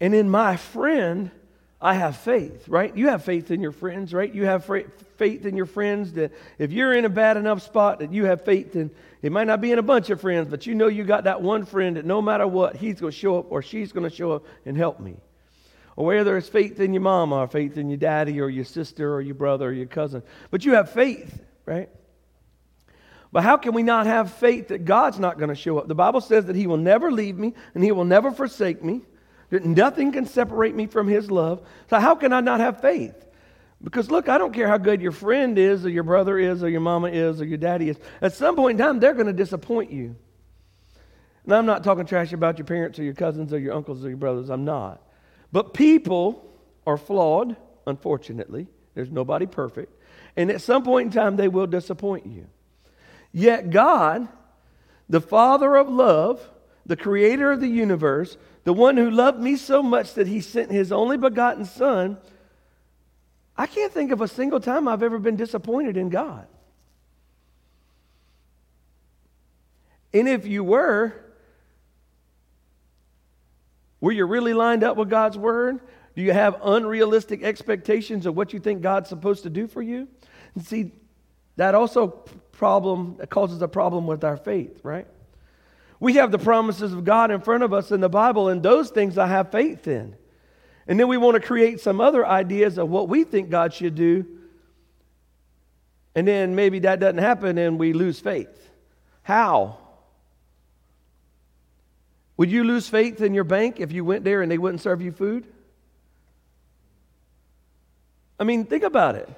And 0.01 0.13
in 0.13 0.29
my 0.29 0.57
friend, 0.57 1.31
I 1.81 1.95
have 1.95 2.17
faith, 2.17 2.69
right? 2.69 2.97
You 2.97 3.09
have 3.09 3.25
faith 3.25 3.53
in 3.53 3.61
your 3.61 3.71
friends, 3.71 4.13
right? 4.13 4.33
You 4.33 4.47
have 4.47 4.69
faith 5.17 5.47
in 5.47 5.57
your 5.57 5.67
friends 5.67 6.13
that 6.15 6.33
if 6.59 6.73
you're 6.73 6.93
in 6.93 7.05
a 7.05 7.09
bad 7.09 7.37
enough 7.37 7.63
spot 7.63 8.01
that 8.01 8.13
you 8.13 8.25
have 8.25 8.45
faith 8.45 8.75
in, 8.75 8.91
it 9.23 9.31
might 9.31 9.47
not 9.47 9.61
be 9.61 9.71
in 9.71 9.79
a 9.79 9.83
bunch 9.83 10.11
of 10.11 10.21
friends, 10.21 10.49
but 10.49 10.67
you 10.67 10.75
know 10.75 10.89
you 10.89 11.05
got 11.05 11.25
that 11.25 11.41
one 11.41 11.65
friend 11.65 11.97
that 11.97 12.05
no 12.05 12.21
matter 12.21 12.49
what, 12.49 12.77
he's 12.77 13.01
going 13.01 13.13
to 13.13 13.17
show 13.17 13.39
up 13.39 13.47
or 13.51 13.63
she's 13.63 13.93
going 13.93 14.09
to 14.09 14.15
show 14.15 14.33
up 14.33 14.45
and 14.65 14.77
help 14.77 14.99
me. 14.99 15.19
Or 15.95 16.07
whether 16.07 16.37
it's 16.37 16.49
faith 16.49 16.81
in 16.81 16.93
your 16.93 17.03
mama 17.03 17.37
or 17.37 17.49
faith 17.49 17.77
in 17.77 17.89
your 17.89 17.97
daddy 17.97 18.41
or 18.41 18.49
your 18.49 18.65
sister 18.65 19.15
or 19.15 19.21
your 19.21 19.35
brother 19.35 19.69
or 19.69 19.73
your 19.73 19.87
cousin. 19.87 20.23
But 20.51 20.65
you 20.65 20.75
have 20.75 20.91
faith, 20.91 21.41
right? 21.65 21.91
But 23.31 23.43
how 23.43 23.57
can 23.57 23.73
we 23.73 23.83
not 23.83 24.07
have 24.07 24.33
faith 24.33 24.69
that 24.69 24.85
God's 24.85 25.19
not 25.19 25.39
going 25.39 25.51
to 25.51 25.55
show 25.55 25.79
up? 25.79 25.87
The 25.87 25.95
Bible 25.95 26.21
says 26.21 26.47
that 26.47 26.57
He 26.57 26.67
will 26.67 26.77
never 26.77 27.13
leave 27.13 27.37
me 27.37 27.55
and 27.75 27.85
He 27.85 27.93
will 27.93 28.05
never 28.05 28.33
forsake 28.33 28.83
me, 28.83 29.03
nothing 29.51 30.13
can 30.13 30.27
separate 30.27 30.75
me 30.75 30.87
from 30.87 31.09
His 31.09 31.31
love. 31.31 31.67
So, 31.91 31.99
how 31.99 32.15
can 32.15 32.33
I 32.33 32.41
not 32.41 32.61
have 32.61 32.81
faith? 32.81 33.15
Because, 33.83 34.11
look, 34.11 34.29
I 34.29 34.39
don't 34.39 34.53
care 34.53 34.67
how 34.67 34.79
good 34.79 35.01
your 35.01 35.13
friend 35.13 35.57
is, 35.57 35.87
or 35.87 35.89
your 35.89 36.03
brother 36.03 36.39
is, 36.39 36.63
or 36.63 36.69
your 36.69 36.81
mama 36.81 37.09
is, 37.09 37.41
or 37.41 37.45
your 37.45 37.59
daddy 37.59 37.89
is. 37.89 37.97
At 38.21 38.33
some 38.33 38.57
point 38.57 38.81
in 38.81 38.85
time, 38.85 38.99
they're 38.99 39.15
going 39.15 39.27
to 39.27 39.33
disappoint 39.33 39.93
you. 39.93 40.17
And 41.45 41.55
I'm 41.55 41.67
not 41.67 41.85
talking 41.85 42.05
trash 42.05 42.33
about 42.33 42.59
your 42.59 42.67
parents, 42.67 42.99
or 42.99 43.05
your 43.05 43.15
cousins, 43.15 43.53
or 43.53 43.59
your 43.59 43.75
uncles, 43.75 44.05
or 44.05 44.09
your 44.09 44.19
brothers. 44.19 44.51
I'm 44.51 44.65
not. 44.65 45.01
But 45.53 45.75
people 45.75 46.45
are 46.87 46.97
flawed, 46.97 47.57
unfortunately. 47.87 48.67
There's 48.95 49.11
nobody 49.11 49.47
perfect. 49.47 49.95
And 50.37 50.51
at 50.51 50.61
some 50.61 50.83
point 50.83 51.07
in 51.07 51.13
time, 51.13 51.37
they 51.37 51.49
will 51.49 51.67
disappoint 51.67 52.27
you. 52.27 52.47
Yet 53.33 53.71
God, 53.71 54.29
the 55.09 55.21
Father 55.21 55.77
of 55.77 55.89
love, 55.89 56.47
the 56.85 56.97
creator 56.97 57.53
of 57.53 57.61
the 57.61 57.69
universe, 57.69 58.37
the 58.69 58.75
one 58.75 58.99
who 58.99 59.11
loved 59.11 59.41
me 59.41 59.57
so 59.57 59.83
much 59.83 60.13
that 60.13 60.27
he 60.27 60.43
sent 60.43 60.71
his 60.71 60.93
only 60.93 61.17
begotten 61.17 61.65
Son, 61.65 62.19
I 63.57 63.67
can't 63.67 63.91
think 63.91 64.13
of 64.13 64.21
a 64.21 64.29
single 64.29 64.61
time 64.61 64.87
I've 64.87 65.03
ever 65.03 65.19
been 65.19 65.37
disappointed 65.37 65.97
in 65.97 66.11
God. 66.11 66.47
And 70.13 70.29
if 70.29 70.47
you 70.47 70.63
were, 70.63 71.15
were 74.03 74.13
you 74.13 74.27
really 74.27 74.53
lined 74.53 74.85
up 74.85 74.99
with 74.99 75.09
God's 75.09 75.39
word? 75.39 75.81
Do 76.15 76.21
you 76.21 76.35
have 76.35 76.61
unrealistic 76.63 77.43
expectations 77.43 78.27
of 78.27 78.37
what 78.37 78.53
you 78.53 78.61
think 78.61 78.83
God's 78.83 79.09
supposed 79.09 79.45
to 79.45 79.49
do 79.49 79.67
for 79.67 79.81
you? 79.81 80.09
And 80.55 80.63
see, 80.63 80.93
that 81.57 81.75
also 81.75 82.09
problem 82.53 83.17
causes 83.31 83.63
a 83.63 83.69
problem 83.69 84.07
with 84.07 84.25
our 84.25 84.37
faith, 84.37 84.81
right? 84.83 85.07
We 86.01 86.15
have 86.15 86.31
the 86.31 86.39
promises 86.39 86.93
of 86.93 87.05
God 87.05 87.31
in 87.31 87.41
front 87.41 87.65
of 87.65 87.73
us 87.73 87.91
in 87.91 88.01
the 88.01 88.09
Bible, 88.09 88.49
and 88.49 88.63
those 88.63 88.91
things 88.91 89.19
I 89.19 89.27
have 89.27 89.51
faith 89.51 89.89
in. 89.89 90.15
And 90.87 90.99
then 90.99 91.09
we 91.09 91.19
want 91.19 91.35
to 91.35 91.47
create 91.47 91.81
some 91.81 92.01
other 92.01 92.27
ideas 92.27 92.79
of 92.79 92.89
what 92.89 93.09
we 93.09 93.25
think 93.25 93.51
God 93.51 93.75
should 93.75 93.95
do. 93.95 94.27
And 96.15 96.27
then 96.27 96.55
maybe 96.55 96.81
that 96.81 96.99
doesn't 96.99 97.19
happen 97.19 97.59
and 97.59 97.79
we 97.79 97.93
lose 97.93 98.19
faith. 98.19 98.49
How? 99.23 99.79
Would 102.39 102.51
you 102.51 102.65
lose 102.65 102.89
faith 102.89 103.21
in 103.21 103.35
your 103.35 103.45
bank 103.45 103.81
if 103.81 103.93
you 103.93 104.05
went 104.05 104.25
there 104.25 104.41
and 104.41 104.51
they 104.51 104.57
wouldn't 104.57 104.81
serve 104.81 105.03
you 105.03 105.13
food? 105.13 105.45
I 108.41 108.45
mean, 108.45 108.65
think 108.65 108.85
about 108.85 109.17
it. 109.17 109.29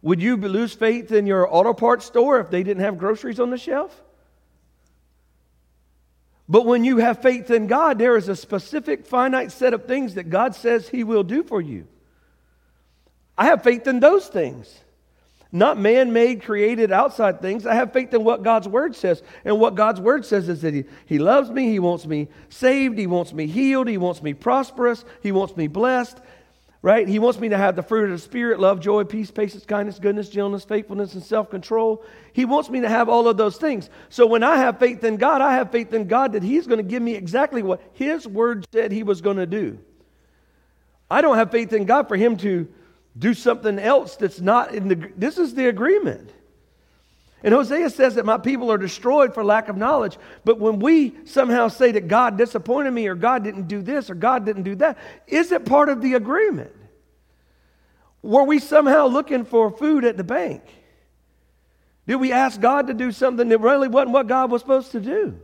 Would 0.00 0.22
you 0.22 0.36
lose 0.36 0.72
faith 0.72 1.12
in 1.12 1.26
your 1.26 1.52
auto 1.52 1.74
parts 1.74 2.06
store 2.06 2.40
if 2.40 2.50
they 2.50 2.62
didn't 2.62 2.82
have 2.82 2.96
groceries 2.96 3.40
on 3.40 3.50
the 3.50 3.58
shelf? 3.58 4.02
But 6.54 6.66
when 6.66 6.84
you 6.84 6.98
have 6.98 7.20
faith 7.20 7.50
in 7.50 7.66
God, 7.66 7.98
there 7.98 8.16
is 8.16 8.28
a 8.28 8.36
specific 8.36 9.06
finite 9.08 9.50
set 9.50 9.74
of 9.74 9.86
things 9.86 10.14
that 10.14 10.30
God 10.30 10.54
says 10.54 10.88
He 10.88 11.02
will 11.02 11.24
do 11.24 11.42
for 11.42 11.60
you. 11.60 11.88
I 13.36 13.46
have 13.46 13.64
faith 13.64 13.88
in 13.88 13.98
those 13.98 14.28
things. 14.28 14.72
not 15.50 15.80
man 15.80 16.12
made, 16.12 16.44
created 16.44 16.92
outside 16.92 17.40
things. 17.40 17.66
I 17.66 17.74
have 17.74 17.92
faith 17.92 18.14
in 18.14 18.22
what 18.22 18.44
God's 18.44 18.68
word 18.68 18.94
says. 18.94 19.20
And 19.44 19.58
what 19.58 19.74
God's 19.74 20.00
word 20.00 20.24
says 20.24 20.48
is 20.48 20.62
that 20.62 20.74
he, 20.74 20.84
he 21.06 21.18
loves 21.18 21.50
me, 21.50 21.72
He 21.72 21.80
wants 21.80 22.06
me 22.06 22.28
saved, 22.50 22.98
He 22.98 23.08
wants 23.08 23.32
me 23.32 23.48
healed, 23.48 23.88
He 23.88 23.98
wants 23.98 24.22
me 24.22 24.32
prosperous, 24.32 25.04
He 25.24 25.32
wants 25.32 25.56
me 25.56 25.66
blessed, 25.66 26.20
right? 26.84 27.08
He 27.08 27.18
wants 27.18 27.40
me 27.40 27.48
to 27.48 27.56
have 27.56 27.76
the 27.76 27.82
fruit 27.82 28.04
of 28.04 28.10
the 28.10 28.18
Spirit 28.18 28.60
love, 28.60 28.78
joy, 28.78 29.04
peace, 29.04 29.30
patience, 29.30 29.64
kindness, 29.64 29.98
goodness, 29.98 30.28
gentleness, 30.28 30.64
faithfulness, 30.64 31.14
and 31.14 31.22
self 31.22 31.48
control. 31.48 32.04
He 32.34 32.44
wants 32.44 32.68
me 32.68 32.82
to 32.82 32.88
have 32.90 33.08
all 33.08 33.26
of 33.26 33.38
those 33.38 33.56
things. 33.56 33.88
So 34.10 34.26
when 34.26 34.42
I 34.42 34.58
have 34.58 34.78
faith 34.78 35.02
in 35.02 35.16
God, 35.16 35.40
I 35.40 35.54
have 35.54 35.72
faith 35.72 35.94
in 35.94 36.08
God 36.08 36.32
that 36.32 36.42
He's 36.42 36.66
going 36.66 36.76
to 36.76 36.84
give 36.84 37.02
me 37.02 37.14
exactly 37.14 37.62
what 37.62 37.80
His 37.94 38.28
word 38.28 38.66
said 38.70 38.92
He 38.92 39.02
was 39.02 39.22
going 39.22 39.38
to 39.38 39.46
do. 39.46 39.78
I 41.10 41.22
don't 41.22 41.36
have 41.36 41.50
faith 41.50 41.72
in 41.72 41.86
God 41.86 42.06
for 42.06 42.16
Him 42.16 42.36
to 42.38 42.68
do 43.18 43.32
something 43.32 43.78
else 43.78 44.16
that's 44.16 44.42
not 44.42 44.74
in 44.74 44.88
the. 44.88 45.10
This 45.16 45.38
is 45.38 45.54
the 45.54 45.68
agreement. 45.68 46.34
And 47.44 47.52
Hosea 47.52 47.90
says 47.90 48.14
that 48.14 48.24
my 48.24 48.38
people 48.38 48.72
are 48.72 48.78
destroyed 48.78 49.34
for 49.34 49.44
lack 49.44 49.68
of 49.68 49.76
knowledge. 49.76 50.16
But 50.46 50.58
when 50.58 50.78
we 50.78 51.14
somehow 51.26 51.68
say 51.68 51.92
that 51.92 52.08
God 52.08 52.38
disappointed 52.38 52.90
me 52.90 53.06
or 53.06 53.14
God 53.14 53.44
didn't 53.44 53.68
do 53.68 53.82
this 53.82 54.08
or 54.08 54.14
God 54.14 54.46
didn't 54.46 54.62
do 54.62 54.74
that, 54.76 54.96
is 55.26 55.52
it 55.52 55.66
part 55.66 55.90
of 55.90 56.00
the 56.00 56.14
agreement? 56.14 56.72
Were 58.22 58.44
we 58.44 58.58
somehow 58.58 59.08
looking 59.08 59.44
for 59.44 59.70
food 59.70 60.06
at 60.06 60.16
the 60.16 60.24
bank? 60.24 60.62
Did 62.06 62.16
we 62.16 62.32
ask 62.32 62.58
God 62.58 62.86
to 62.86 62.94
do 62.94 63.12
something 63.12 63.50
that 63.50 63.58
really 63.58 63.88
wasn't 63.88 64.12
what 64.12 64.26
God 64.26 64.50
was 64.50 64.62
supposed 64.62 64.92
to 64.92 65.00
do? 65.00 65.38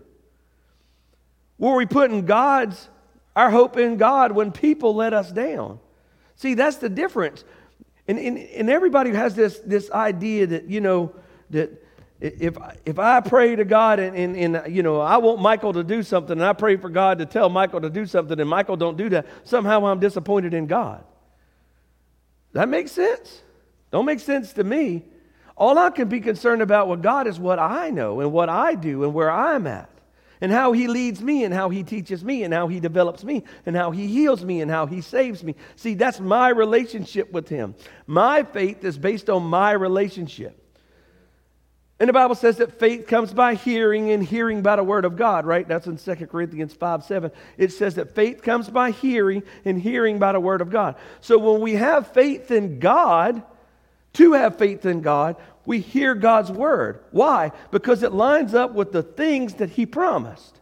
Were 1.59 1.77
we 1.77 1.85
putting 1.85 2.25
God's 2.25 2.89
our 3.37 3.51
hope 3.51 3.77
in 3.77 3.99
God 3.99 4.33
when 4.33 4.53
people 4.53 4.95
let 4.95 5.13
us 5.13 5.31
down? 5.31 5.79
See, 6.37 6.55
that's 6.55 6.77
the 6.77 6.89
difference. 6.89 7.45
And, 8.09 8.19
and, 8.19 8.39
and 8.39 8.71
everybody 8.71 9.13
has 9.13 9.35
this, 9.35 9.59
this 9.59 9.91
idea 9.91 10.47
that, 10.47 10.65
you 10.65 10.81
know, 10.81 11.15
that 11.51 11.71
if, 12.21 12.59
if 12.85 12.99
I 12.99 13.21
pray 13.21 13.57
to 13.57 13.65
God 13.65 13.99
and, 13.99 14.15
and, 14.15 14.57
and, 14.57 14.75
you 14.75 14.83
know, 14.83 15.01
I 15.01 15.17
want 15.17 15.41
Michael 15.41 15.73
to 15.73 15.83
do 15.83 16.03
something 16.03 16.33
and 16.33 16.45
I 16.45 16.53
pray 16.53 16.77
for 16.77 16.91
God 16.91 17.19
to 17.19 17.27
tell 17.27 17.49
Michael 17.49 17.81
to 17.81 17.91
do 17.91 18.05
something 18.05 18.39
and 18.39 18.49
Michael 18.49 18.77
don't 18.77 18.97
do 18.97 19.09
that, 19.11 19.27
somehow 19.45 19.87
I'm 19.87 20.01
disappointed 20.01 20.53
in 20.53 20.67
God. 20.67 21.03
That 22.53 22.69
makes 22.69 22.93
sense? 22.93 23.43
Don't 23.91 24.05
make 24.05 24.21
sense 24.21 24.53
to 24.55 24.65
me. 24.65 25.05
All 25.57 25.79
I 25.79 25.91
can 25.91 26.09
be 26.09 26.21
concerned 26.21 26.63
about 26.63 26.89
with 26.89 27.03
God 27.03 27.27
is 27.27 27.39
what 27.39 27.59
I 27.59 27.91
know 27.91 28.21
and 28.21 28.33
what 28.33 28.49
I 28.49 28.75
do 28.75 29.05
and 29.05 29.15
where 29.15 29.31
I'm 29.31 29.67
at 29.67 29.91
and 30.41 30.53
how 30.53 30.73
he 30.73 30.89
leads 30.89 31.23
me 31.23 31.45
and 31.45 31.55
how 31.55 31.71
he 31.71 31.83
teaches 31.83 32.25
me 32.25 32.45
and 32.45 32.53
how 32.53 32.69
he 32.69 32.81
develops 32.81 33.25
me 33.25 33.45
and 33.67 33.77
how 33.77 33.91
he 33.91 34.07
heals 34.07 34.45
me 34.45 34.61
and 34.61 34.71
how 34.71 34.87
he 34.87 35.01
saves 35.01 35.43
me. 35.45 35.55
See, 35.77 35.95
that's 35.95 36.21
my 36.21 36.49
relationship 36.51 37.33
with 37.33 37.49
him. 37.49 37.75
My 38.07 38.43
faith 38.43 38.85
is 38.85 38.99
based 38.99 39.31
on 39.31 39.43
my 39.43 39.73
relationship. 39.73 40.60
And 42.01 42.09
the 42.09 42.15
Bible 42.15 42.35
says 42.35 42.57
that 42.57 42.79
faith 42.79 43.07
comes 43.07 43.35
by 43.35 43.55
hearing 43.55 44.11
and 44.11 44.25
hearing 44.25 44.63
by 44.63 44.77
the 44.77 44.83
word 44.83 45.05
of 45.05 45.17
God, 45.17 45.45
right? 45.45 45.69
That's 45.69 45.87
in 45.87 45.99
2 45.99 46.27
Corinthians 46.27 46.73
5 46.73 47.05
7. 47.05 47.31
It 47.59 47.73
says 47.73 47.97
that 47.97 48.15
faith 48.15 48.43
comes 48.43 48.71
by 48.71 48.91
hearing 48.91 49.43
and 49.67 49.81
hearing 49.81 50.19
by 50.19 50.33
the 50.33 50.41
word 50.41 50.63
of 50.63 50.71
God. 50.71 50.97
So 51.21 51.37
when 51.37 51.61
we 51.61 51.75
have 51.75 52.11
faith 52.13 52.51
in 52.51 52.79
God, 52.79 53.43
to 54.15 54.33
have 54.33 54.57
faith 54.57 54.87
in 54.87 55.03
God, 55.03 55.37
we 55.67 55.81
hear 55.81 56.15
God's 56.15 56.51
word. 56.51 57.05
Why? 57.11 57.53
Because 57.71 58.03
it 58.03 58.13
lines 58.13 58.55
up 58.55 58.73
with 58.73 58.93
the 58.93 59.03
things 59.03 59.55
that 59.55 59.69
He 59.69 59.85
promised. 59.85 60.59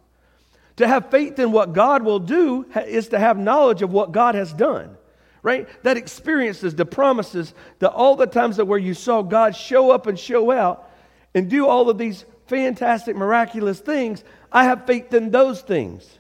To 0.79 0.89
have 0.89 1.11
faith 1.11 1.39
in 1.39 1.53
what 1.53 1.73
God 1.73 2.03
will 2.03 2.19
do 2.19 2.67
is 2.75 3.09
to 3.09 3.19
have 3.19 3.39
knowledge 3.39 3.83
of 3.83 3.93
what 3.93 4.11
God 4.11 4.35
has 4.35 4.53
done 4.53 4.97
right? 5.41 5.69
That 5.85 5.97
experiences, 5.97 6.75
the 6.75 6.85
promises, 6.85 7.55
the 7.79 7.89
all 7.89 8.17
the 8.17 8.27
times 8.27 8.57
that 8.57 8.65
where 8.65 8.79
you 8.79 8.93
saw 8.93 9.23
God 9.23 9.55
show 9.55 9.93
up 9.93 10.09
and 10.09 10.19
show 10.19 10.51
out, 10.51 10.88
and 11.35 11.49
do 11.49 11.67
all 11.67 11.91
of 11.91 11.99
these 11.99 12.25
fantastic, 12.47 13.17
miraculous 13.17 13.79
things, 13.81 14.25
I 14.51 14.65
have 14.65 14.87
faith 14.87 15.13
in 15.13 15.31
those 15.31 15.61
things. 15.61 16.19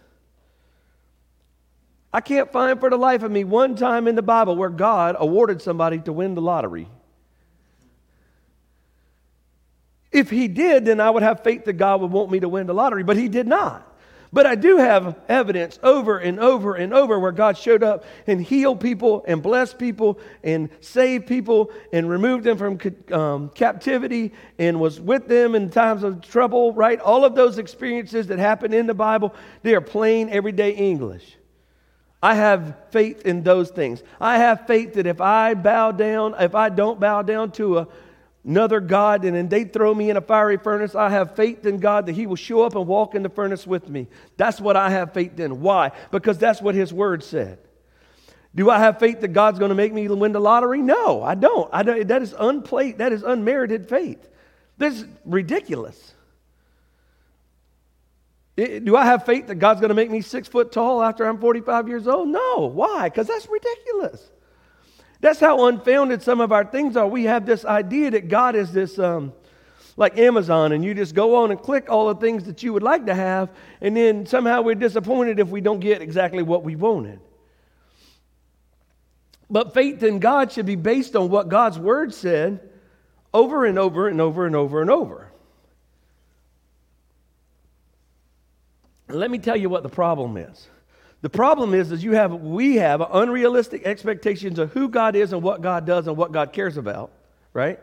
I 2.12 2.20
can't 2.20 2.50
find 2.50 2.80
for 2.80 2.90
the 2.90 2.96
life 2.96 3.22
of 3.22 3.30
me 3.30 3.44
one 3.44 3.76
time 3.76 4.08
in 4.08 4.14
the 4.14 4.22
Bible 4.22 4.56
where 4.56 4.70
God 4.70 5.16
awarded 5.18 5.60
somebody 5.60 5.98
to 6.00 6.12
win 6.12 6.34
the 6.34 6.40
lottery. 6.40 6.88
If 10.10 10.30
he 10.30 10.48
did, 10.48 10.86
then 10.86 11.00
I 11.00 11.10
would 11.10 11.22
have 11.22 11.42
faith 11.42 11.64
that 11.66 11.74
God 11.74 12.00
would 12.00 12.10
want 12.10 12.30
me 12.30 12.40
to 12.40 12.48
win 12.48 12.66
the 12.66 12.74
lottery, 12.74 13.02
but 13.02 13.16
he 13.16 13.28
did 13.28 13.46
not. 13.46 13.87
But 14.32 14.46
I 14.46 14.56
do 14.56 14.76
have 14.76 15.18
evidence 15.28 15.78
over 15.82 16.18
and 16.18 16.38
over 16.38 16.74
and 16.74 16.92
over 16.92 17.18
where 17.18 17.32
God 17.32 17.56
showed 17.56 17.82
up 17.82 18.04
and 18.26 18.42
healed 18.42 18.80
people 18.80 19.24
and 19.26 19.42
blessed 19.42 19.78
people 19.78 20.20
and 20.44 20.68
saved 20.80 21.26
people 21.26 21.70
and 21.92 22.08
removed 22.10 22.44
them 22.44 22.58
from 22.58 22.78
um, 23.12 23.48
captivity 23.50 24.32
and 24.58 24.80
was 24.80 25.00
with 25.00 25.28
them 25.28 25.54
in 25.54 25.70
times 25.70 26.02
of 26.02 26.20
trouble, 26.20 26.74
right? 26.74 27.00
All 27.00 27.24
of 27.24 27.34
those 27.34 27.58
experiences 27.58 28.26
that 28.26 28.38
happen 28.38 28.74
in 28.74 28.86
the 28.86 28.94
Bible, 28.94 29.34
they 29.62 29.74
are 29.74 29.80
plain, 29.80 30.28
everyday 30.28 30.72
English. 30.72 31.36
I 32.22 32.34
have 32.34 32.74
faith 32.90 33.22
in 33.22 33.44
those 33.44 33.70
things. 33.70 34.02
I 34.20 34.38
have 34.38 34.66
faith 34.66 34.94
that 34.94 35.06
if 35.06 35.20
I 35.20 35.54
bow 35.54 35.92
down, 35.92 36.34
if 36.38 36.54
I 36.54 36.68
don't 36.68 36.98
bow 36.98 37.22
down 37.22 37.52
to 37.52 37.78
a 37.78 37.88
another 38.48 38.80
God, 38.80 39.24
and 39.24 39.36
then 39.36 39.48
they 39.48 39.64
throw 39.64 39.94
me 39.94 40.08
in 40.08 40.16
a 40.16 40.22
fiery 40.22 40.56
furnace, 40.56 40.94
I 40.94 41.10
have 41.10 41.36
faith 41.36 41.66
in 41.66 41.76
God 41.78 42.06
that 42.06 42.14
He 42.14 42.26
will 42.26 42.36
show 42.36 42.62
up 42.62 42.74
and 42.74 42.86
walk 42.86 43.14
in 43.14 43.22
the 43.22 43.28
furnace 43.28 43.66
with 43.66 43.88
me. 43.88 44.08
That's 44.38 44.60
what 44.60 44.74
I 44.74 44.90
have 44.90 45.12
faith 45.12 45.38
in. 45.38 45.60
Why? 45.60 45.92
Because 46.10 46.38
that's 46.38 46.62
what 46.62 46.74
His 46.74 46.92
Word 46.92 47.22
said. 47.22 47.58
Do 48.54 48.70
I 48.70 48.78
have 48.78 48.98
faith 48.98 49.20
that 49.20 49.28
God's 49.28 49.58
going 49.58 49.68
to 49.68 49.74
make 49.74 49.92
me 49.92 50.08
win 50.08 50.32
the 50.32 50.40
lottery? 50.40 50.80
No, 50.80 51.22
I 51.22 51.34
don't. 51.34 51.68
I 51.72 51.82
don't 51.82 52.08
that 52.08 52.22
is 52.22 52.34
unplayed, 52.36 52.98
that 52.98 53.12
is 53.12 53.22
unmerited 53.22 53.88
faith. 53.88 54.26
This 54.78 54.94
is 54.94 55.04
ridiculous. 55.26 56.14
Do 58.56 58.96
I 58.96 59.04
have 59.04 59.26
faith 59.26 59.48
that 59.48 59.56
God's 59.56 59.80
going 59.80 59.90
to 59.90 59.94
make 59.94 60.10
me 60.10 60.22
six 60.22 60.48
foot 60.48 60.72
tall 60.72 61.02
after 61.02 61.24
I'm 61.24 61.38
45 61.38 61.86
years 61.86 62.08
old? 62.08 62.28
No. 62.28 62.72
Why? 62.72 63.08
Because 63.08 63.28
that's 63.28 63.46
ridiculous. 63.46 64.28
That's 65.20 65.40
how 65.40 65.66
unfounded 65.66 66.22
some 66.22 66.40
of 66.40 66.52
our 66.52 66.64
things 66.64 66.96
are. 66.96 67.06
We 67.06 67.24
have 67.24 67.44
this 67.44 67.64
idea 67.64 68.12
that 68.12 68.28
God 68.28 68.54
is 68.54 68.72
this, 68.72 68.98
um, 68.98 69.32
like 69.96 70.16
Amazon, 70.16 70.72
and 70.72 70.84
you 70.84 70.94
just 70.94 71.14
go 71.14 71.36
on 71.36 71.50
and 71.50 71.60
click 71.60 71.90
all 71.90 72.08
the 72.08 72.20
things 72.20 72.44
that 72.44 72.62
you 72.62 72.72
would 72.72 72.84
like 72.84 73.06
to 73.06 73.14
have, 73.14 73.50
and 73.80 73.96
then 73.96 74.26
somehow 74.26 74.62
we're 74.62 74.76
disappointed 74.76 75.40
if 75.40 75.48
we 75.48 75.60
don't 75.60 75.80
get 75.80 76.02
exactly 76.02 76.42
what 76.42 76.62
we 76.62 76.76
wanted. 76.76 77.18
But 79.50 79.74
faith 79.74 80.02
in 80.02 80.20
God 80.20 80.52
should 80.52 80.66
be 80.66 80.76
based 80.76 81.16
on 81.16 81.30
what 81.30 81.48
God's 81.48 81.78
Word 81.78 82.14
said 82.14 82.60
over 83.34 83.64
and 83.64 83.78
over 83.78 84.08
and 84.08 84.20
over 84.20 84.46
and 84.46 84.54
over 84.54 84.80
and 84.80 84.90
over. 84.90 85.28
let 89.08 89.30
me 89.30 89.38
tell 89.38 89.56
you 89.56 89.68
what 89.68 89.82
the 89.82 89.88
problem 89.88 90.36
is. 90.36 90.68
The 91.20 91.30
problem 91.30 91.74
is, 91.74 91.90
is 91.90 92.04
you 92.04 92.12
have, 92.12 92.32
we 92.32 92.76
have 92.76 93.00
unrealistic 93.00 93.84
expectations 93.84 94.58
of 94.58 94.72
who 94.72 94.88
God 94.88 95.16
is 95.16 95.32
and 95.32 95.42
what 95.42 95.62
God 95.62 95.84
does 95.84 96.06
and 96.06 96.16
what 96.16 96.30
God 96.30 96.52
cares 96.52 96.76
about, 96.76 97.10
right? 97.52 97.80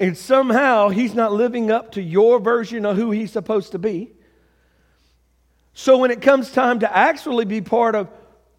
And 0.00 0.16
somehow 0.16 0.88
he's 0.88 1.14
not 1.14 1.32
living 1.32 1.70
up 1.70 1.92
to 1.92 2.02
your 2.02 2.40
version 2.40 2.86
of 2.86 2.96
who 2.96 3.10
he's 3.10 3.30
supposed 3.30 3.72
to 3.72 3.78
be. 3.78 4.10
So 5.74 5.98
when 5.98 6.10
it 6.10 6.22
comes 6.22 6.50
time 6.50 6.80
to 6.80 6.96
actually 6.96 7.44
be 7.44 7.60
part 7.60 7.94
of 7.94 8.08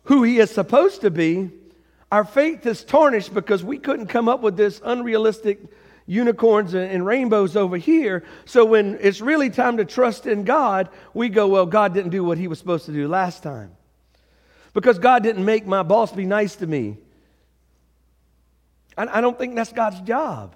who 0.03 0.23
he 0.23 0.37
is 0.37 0.51
supposed 0.51 1.01
to 1.01 1.11
be, 1.11 1.49
our 2.11 2.23
faith 2.23 2.65
is 2.65 2.83
tarnished 2.83 3.33
because 3.33 3.63
we 3.63 3.79
couldn't 3.79 4.07
come 4.07 4.29
up 4.29 4.41
with 4.41 4.55
this 4.55 4.79
unrealistic 4.83 5.59
unicorns 6.05 6.73
and, 6.73 7.05
rainbows 7.05 7.55
over 7.55 7.77
here. 7.77 8.23
So 8.45 8.65
when 8.65 8.97
it's 9.01 9.21
really 9.21 9.49
time 9.49 9.77
to 9.77 9.85
trust 9.85 10.25
in 10.25 10.43
God, 10.43 10.89
we 11.13 11.29
go, 11.29 11.47
well, 11.47 11.65
God 11.65 11.93
didn't 11.93 12.11
do 12.11 12.23
what 12.23 12.37
he 12.37 12.47
was 12.47 12.59
supposed 12.59 12.85
to 12.85 12.91
do 12.91 13.07
last 13.07 13.43
time. 13.43 13.71
Because 14.73 14.99
God 14.99 15.23
didn't 15.23 15.45
make 15.45 15.65
my 15.65 15.83
boss 15.83 16.11
be 16.11 16.25
nice 16.25 16.55
to 16.57 16.67
me. 16.67 16.97
I, 18.97 19.19
I 19.19 19.21
don't 19.21 19.37
think 19.37 19.55
that's 19.55 19.71
God's 19.71 20.01
job. 20.01 20.55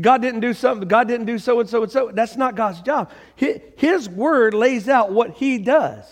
God 0.00 0.20
didn't 0.20 0.40
do 0.40 0.52
something, 0.52 0.88
God 0.88 1.06
didn't 1.06 1.26
do 1.26 1.38
so 1.38 1.60
and 1.60 1.68
so 1.68 1.84
and 1.84 1.92
so. 1.92 2.10
That's 2.12 2.36
not 2.36 2.56
God's 2.56 2.80
job. 2.82 3.10
His, 3.36 4.08
word 4.08 4.52
lays 4.52 4.88
out 4.88 5.12
what 5.12 5.30
he 5.30 5.58
does, 5.58 6.04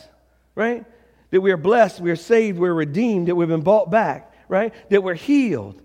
right? 0.54 0.84
That 1.30 1.40
we 1.40 1.50
are 1.50 1.56
blessed, 1.56 2.00
we 2.00 2.11
are 2.11 2.16
saved, 2.16 2.58
we're 2.58 2.73
redeemed, 2.73 3.28
that 3.28 3.34
we've 3.34 3.49
been 3.49 3.62
bought 3.62 3.90
back, 3.90 4.32
right? 4.49 4.73
That 4.90 5.02
we're 5.02 5.14
healed. 5.14 5.82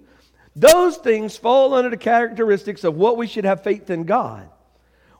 Those 0.55 0.97
things 0.97 1.37
fall 1.37 1.73
under 1.73 1.89
the 1.89 1.97
characteristics 1.97 2.83
of 2.83 2.95
what 2.95 3.17
we 3.17 3.27
should 3.27 3.45
have 3.45 3.63
faith 3.63 3.89
in 3.89 4.03
God. 4.03 4.49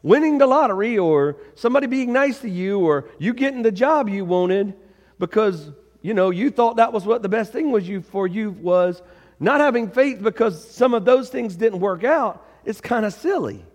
Winning 0.02 0.38
the 0.38 0.48
lottery 0.48 0.98
or 0.98 1.38
somebody 1.56 1.88
being 1.88 2.14
nice 2.14 2.40
to 2.40 2.50
you 2.50 2.80
or 2.80 3.10
you 3.20 3.34
getting 3.34 3.62
the 3.62 3.72
job 3.72 4.10
you 4.10 4.24
wanted 4.26 4.74
because 5.20 5.70
you 6.02 6.14
know 6.14 6.30
you 6.30 6.50
thought 6.50 6.78
that 6.78 6.94
was 6.94 7.06
what 7.06 7.22
the 7.22 7.30
best 7.30 7.52
thing 7.52 7.72
was 7.72 7.88
you 7.88 8.02
for 8.02 8.28
you 8.28 8.52
was. 8.52 9.02
Not 9.42 9.62
having 9.62 9.90
faith 9.90 10.22
because 10.22 10.70
some 10.70 10.94
of 10.94 11.06
those 11.06 11.30
things 11.30 11.56
didn't 11.56 11.80
work 11.80 12.04
out 12.04 12.46
it's 12.66 12.82
kind 12.82 13.06
of 13.06 13.14
silly. 13.14 13.66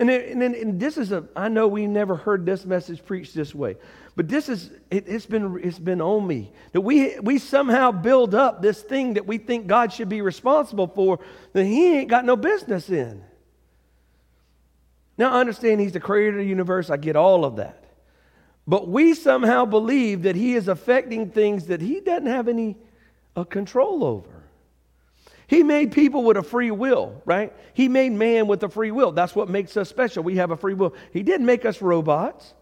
And, 0.00 0.10
it, 0.10 0.30
and, 0.30 0.42
and, 0.42 0.80
this 0.80 0.98
is 0.98 1.12
a, 1.12 1.24
I 1.36 1.48
know 1.48 1.68
we 1.68 1.86
never 1.86 2.16
heard 2.16 2.44
this 2.44 2.66
message 2.66 3.04
preached 3.04 3.34
this 3.34 3.54
way, 3.54 3.76
but 4.16 4.28
this 4.28 4.48
is, 4.48 4.70
it, 4.90 5.08
has 5.08 5.26
been, 5.26 5.60
it's 5.62 5.78
been 5.78 6.00
on 6.00 6.26
me 6.26 6.52
that 6.72 6.82
we, 6.82 7.18
we 7.20 7.38
somehow 7.38 7.90
build 7.90 8.34
up 8.34 8.62
this 8.62 8.80
thing 8.80 9.14
that 9.14 9.26
we 9.26 9.38
think 9.38 9.66
God 9.66 9.92
should 9.92 10.08
be 10.08 10.20
responsible 10.20 10.86
for 10.86 11.18
that 11.52 11.64
He 11.64 11.96
ain't 11.96 12.08
got 12.08 12.24
no 12.24 12.36
business 12.36 12.90
in. 12.90 13.24
Now, 15.18 15.32
I 15.32 15.40
understand 15.40 15.80
He's 15.80 15.92
the 15.92 16.00
creator 16.00 16.38
of 16.38 16.44
the 16.44 16.48
universe, 16.48 16.90
I 16.90 16.96
get 16.96 17.16
all 17.16 17.44
of 17.44 17.56
that. 17.56 17.82
But 18.66 18.88
we 18.88 19.14
somehow 19.14 19.64
believe 19.64 20.22
that 20.22 20.36
He 20.36 20.54
is 20.54 20.68
affecting 20.68 21.30
things 21.30 21.66
that 21.66 21.80
He 21.80 22.00
doesn't 22.00 22.26
have 22.26 22.46
any 22.46 22.76
uh, 23.34 23.42
control 23.42 24.04
over. 24.04 24.44
He 25.48 25.62
made 25.62 25.92
people 25.92 26.22
with 26.22 26.36
a 26.36 26.42
free 26.42 26.70
will, 26.70 27.20
right? 27.24 27.52
He 27.74 27.88
made 27.88 28.12
man 28.12 28.46
with 28.46 28.62
a 28.62 28.68
free 28.68 28.92
will. 28.92 29.12
That's 29.12 29.34
what 29.34 29.48
makes 29.48 29.76
us 29.76 29.88
special. 29.88 30.22
We 30.22 30.36
have 30.36 30.52
a 30.52 30.56
free 30.56 30.74
will. 30.74 30.94
He 31.12 31.22
didn't 31.22 31.46
make 31.46 31.64
us 31.64 31.82
robots. 31.82 32.54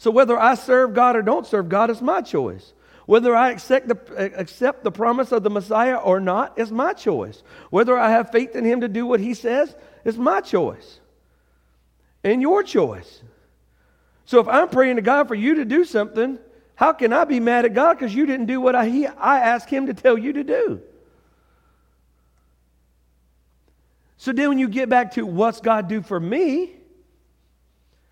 So 0.00 0.10
whether 0.10 0.38
I 0.38 0.54
serve 0.54 0.94
God 0.94 1.14
or 1.14 1.20
don't 1.20 1.46
serve 1.46 1.68
God 1.68 1.90
is 1.90 2.00
my 2.00 2.22
choice. 2.22 2.72
Whether 3.04 3.36
I 3.36 3.50
accept 3.50 3.86
the, 3.86 4.32
accept 4.34 4.82
the 4.82 4.90
promise 4.90 5.30
of 5.30 5.42
the 5.42 5.50
Messiah 5.50 5.96
or 5.96 6.20
not 6.20 6.58
is 6.58 6.72
my 6.72 6.94
choice. 6.94 7.42
Whether 7.68 7.98
I 7.98 8.08
have 8.08 8.32
faith 8.32 8.56
in 8.56 8.64
Him 8.64 8.80
to 8.80 8.88
do 8.88 9.04
what 9.04 9.20
He 9.20 9.34
says 9.34 9.76
is 10.06 10.16
my 10.16 10.40
choice 10.40 11.00
and 12.24 12.40
your 12.40 12.62
choice. 12.62 13.22
So 14.24 14.40
if 14.40 14.48
I'm 14.48 14.70
praying 14.70 14.96
to 14.96 15.02
God 15.02 15.28
for 15.28 15.34
you 15.34 15.56
to 15.56 15.66
do 15.66 15.84
something, 15.84 16.38
how 16.76 16.94
can 16.94 17.12
I 17.12 17.26
be 17.26 17.38
mad 17.38 17.66
at 17.66 17.74
God 17.74 17.98
because 17.98 18.14
you 18.14 18.24
didn't 18.24 18.46
do 18.46 18.58
what 18.58 18.74
I, 18.74 18.88
he, 18.88 19.06
I 19.06 19.40
asked 19.40 19.68
Him 19.68 19.88
to 19.88 19.92
tell 19.92 20.16
you 20.16 20.32
to 20.32 20.44
do? 20.44 20.80
So 24.16 24.32
then 24.32 24.48
when 24.48 24.58
you 24.58 24.68
get 24.68 24.88
back 24.88 25.12
to 25.16 25.26
what's 25.26 25.60
God 25.60 25.88
do 25.88 26.00
for 26.00 26.18
me, 26.18 26.72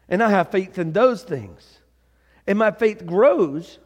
and 0.06 0.22
I 0.22 0.28
have 0.28 0.50
faith 0.50 0.78
in 0.78 0.92
those 0.92 1.22
things, 1.22 1.77
and 2.48 2.58
my 2.58 2.72
faith 2.72 3.06
grows, 3.06 3.78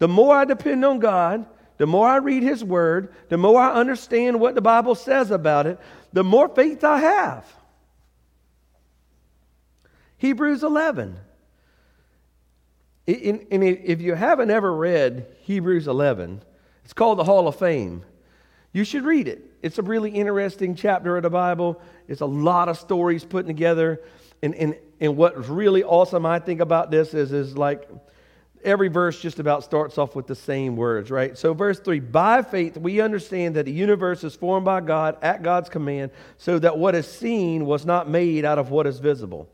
the 0.00 0.08
more 0.08 0.34
I 0.34 0.44
depend 0.44 0.84
on 0.84 0.98
God, 0.98 1.46
the 1.76 1.86
more 1.86 2.08
I 2.08 2.16
read 2.16 2.42
His 2.42 2.64
Word, 2.64 3.14
the 3.28 3.36
more 3.36 3.60
I 3.60 3.74
understand 3.74 4.40
what 4.40 4.54
the 4.54 4.60
Bible 4.60 4.94
says 4.94 5.30
about 5.30 5.66
it, 5.66 5.78
the 6.12 6.24
more 6.24 6.48
faith 6.48 6.82
I 6.82 6.98
have. 6.98 7.46
Hebrews 10.16 10.62
11. 10.62 11.16
And 13.06 13.64
if 13.64 14.00
you 14.00 14.14
haven't 14.14 14.50
ever 14.50 14.72
read 14.72 15.26
Hebrews 15.42 15.86
11, 15.86 16.42
it's 16.84 16.92
called 16.92 17.18
the 17.18 17.24
Hall 17.24 17.48
of 17.48 17.56
Fame. 17.56 18.04
You 18.72 18.84
should 18.84 19.04
read 19.04 19.28
it. 19.28 19.44
It's 19.62 19.78
a 19.78 19.82
really 19.82 20.10
interesting 20.10 20.74
chapter 20.74 21.16
of 21.16 21.22
the 21.22 21.30
Bible. 21.30 21.80
It's 22.08 22.20
a 22.20 22.26
lot 22.26 22.68
of 22.68 22.78
stories 22.78 23.24
put 23.24 23.46
together. 23.46 24.00
And, 24.42 24.54
and, 24.54 24.76
and 25.00 25.16
what's 25.16 25.48
really 25.48 25.84
awesome, 25.84 26.24
I 26.24 26.38
think, 26.38 26.60
about 26.60 26.90
this 26.90 27.14
is, 27.14 27.32
is 27.32 27.56
like 27.56 27.88
every 28.64 28.88
verse 28.88 29.20
just 29.20 29.38
about 29.38 29.64
starts 29.64 29.98
off 29.98 30.14
with 30.14 30.26
the 30.26 30.34
same 30.34 30.76
words, 30.76 31.10
right? 31.10 31.36
So, 31.36 31.54
verse 31.54 31.80
3 31.80 32.00
By 32.00 32.42
faith, 32.42 32.76
we 32.76 33.00
understand 33.00 33.56
that 33.56 33.66
the 33.66 33.72
universe 33.72 34.24
is 34.24 34.34
formed 34.34 34.64
by 34.64 34.80
God 34.80 35.16
at 35.22 35.42
God's 35.42 35.68
command, 35.68 36.10
so 36.36 36.58
that 36.58 36.78
what 36.78 36.94
is 36.94 37.06
seen 37.06 37.66
was 37.66 37.84
not 37.84 38.08
made 38.08 38.44
out 38.44 38.58
of 38.58 38.70
what 38.70 38.86
is 38.86 38.98
visible. 38.98 39.48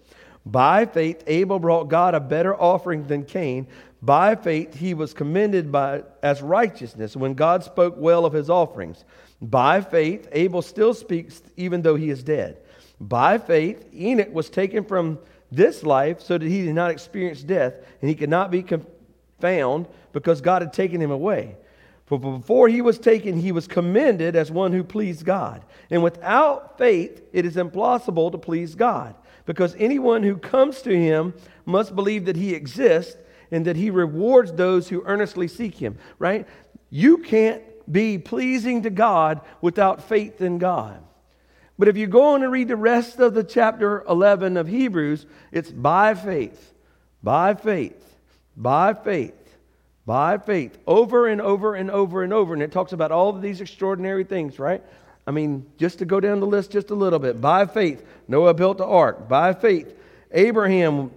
By 0.44 0.86
faith, 0.86 1.24
Abel 1.26 1.58
brought 1.58 1.88
God 1.88 2.14
a 2.14 2.20
better 2.20 2.54
offering 2.54 3.06
than 3.08 3.24
Cain. 3.24 3.66
By 4.00 4.36
faith, 4.36 4.74
he 4.74 4.94
was 4.94 5.12
commended 5.12 5.72
by, 5.72 6.04
as 6.22 6.40
righteousness 6.40 7.16
when 7.16 7.34
God 7.34 7.64
spoke 7.64 7.94
well 7.96 8.24
of 8.24 8.32
his 8.32 8.48
offerings. 8.48 9.04
By 9.42 9.80
faith, 9.80 10.28
Abel 10.30 10.62
still 10.62 10.94
speaks 10.94 11.42
even 11.56 11.82
though 11.82 11.96
he 11.96 12.10
is 12.10 12.22
dead. 12.22 12.58
By 13.00 13.38
faith, 13.38 13.84
Enoch 13.94 14.32
was 14.32 14.48
taken 14.48 14.84
from 14.84 15.18
this 15.52 15.82
life 15.82 16.20
so 16.20 16.38
that 16.38 16.46
he 16.46 16.62
did 16.64 16.74
not 16.74 16.90
experience 16.90 17.42
death, 17.42 17.74
and 18.00 18.08
he 18.08 18.14
could 18.14 18.30
not 18.30 18.50
be 18.50 18.64
found 19.40 19.86
because 20.12 20.40
God 20.40 20.62
had 20.62 20.72
taken 20.72 21.00
him 21.00 21.10
away. 21.10 21.56
For 22.06 22.18
before 22.18 22.68
he 22.68 22.82
was 22.82 22.98
taken, 22.98 23.38
he 23.38 23.52
was 23.52 23.66
commended 23.66 24.36
as 24.36 24.50
one 24.50 24.72
who 24.72 24.84
pleased 24.84 25.24
God. 25.24 25.64
And 25.90 26.02
without 26.02 26.78
faith, 26.78 27.22
it 27.32 27.44
is 27.44 27.56
impossible 27.56 28.30
to 28.30 28.38
please 28.38 28.74
God, 28.74 29.14
because 29.44 29.74
anyone 29.78 30.22
who 30.22 30.36
comes 30.36 30.82
to 30.82 30.96
him 30.96 31.34
must 31.64 31.94
believe 31.94 32.24
that 32.26 32.36
he 32.36 32.54
exists 32.54 33.16
and 33.50 33.64
that 33.66 33.76
he 33.76 33.90
rewards 33.90 34.52
those 34.52 34.88
who 34.88 35.02
earnestly 35.04 35.48
seek 35.48 35.74
him, 35.74 35.98
right? 36.18 36.46
You 36.90 37.18
can't 37.18 37.62
be 37.90 38.18
pleasing 38.18 38.82
to 38.82 38.90
God 38.90 39.40
without 39.60 40.02
faith 40.02 40.40
in 40.40 40.58
God. 40.58 41.02
But 41.78 41.88
if 41.88 41.96
you 41.96 42.06
go 42.06 42.34
on 42.34 42.42
and 42.42 42.50
read 42.50 42.68
the 42.68 42.76
rest 42.76 43.18
of 43.18 43.34
the 43.34 43.44
chapter 43.44 44.02
11 44.08 44.56
of 44.56 44.66
Hebrews, 44.66 45.26
it's 45.52 45.70
by 45.70 46.14
faith, 46.14 46.72
by 47.22 47.54
faith, 47.54 48.02
by 48.56 48.94
faith, 48.94 49.34
by 50.06 50.38
faith, 50.38 50.78
over 50.86 51.26
and 51.26 51.40
over 51.40 51.74
and 51.74 51.90
over 51.90 52.22
and 52.22 52.32
over. 52.32 52.54
And 52.54 52.62
it 52.62 52.72
talks 52.72 52.92
about 52.92 53.12
all 53.12 53.28
of 53.28 53.42
these 53.42 53.60
extraordinary 53.60 54.24
things, 54.24 54.58
right? 54.58 54.82
I 55.26 55.32
mean, 55.32 55.66
just 55.76 55.98
to 55.98 56.04
go 56.04 56.20
down 56.20 56.40
the 56.40 56.46
list 56.46 56.70
just 56.70 56.90
a 56.90 56.94
little 56.94 57.18
bit. 57.18 57.40
By 57.40 57.66
faith, 57.66 58.06
Noah 58.28 58.54
built 58.54 58.78
the 58.78 58.86
ark. 58.86 59.28
By 59.28 59.52
faith, 59.52 59.92
Abraham 60.32 61.10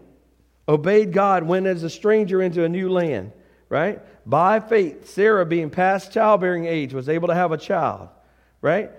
obeyed 0.68 1.14
God, 1.14 1.44
went 1.44 1.68
as 1.68 1.84
a 1.84 1.90
stranger 1.90 2.42
into 2.42 2.64
a 2.64 2.70
new 2.70 2.90
land, 2.90 3.32
right? 3.70 4.02
By 4.28 4.60
faith, 4.60 5.10
Sarah, 5.10 5.46
being 5.46 5.70
past 5.70 6.12
childbearing 6.12 6.66
age, 6.66 6.94
was 6.94 7.08
able 7.08 7.30
to 7.30 7.36
have 7.36 7.52
a 7.52 7.58
child, 7.58 8.10
right? 8.62 8.92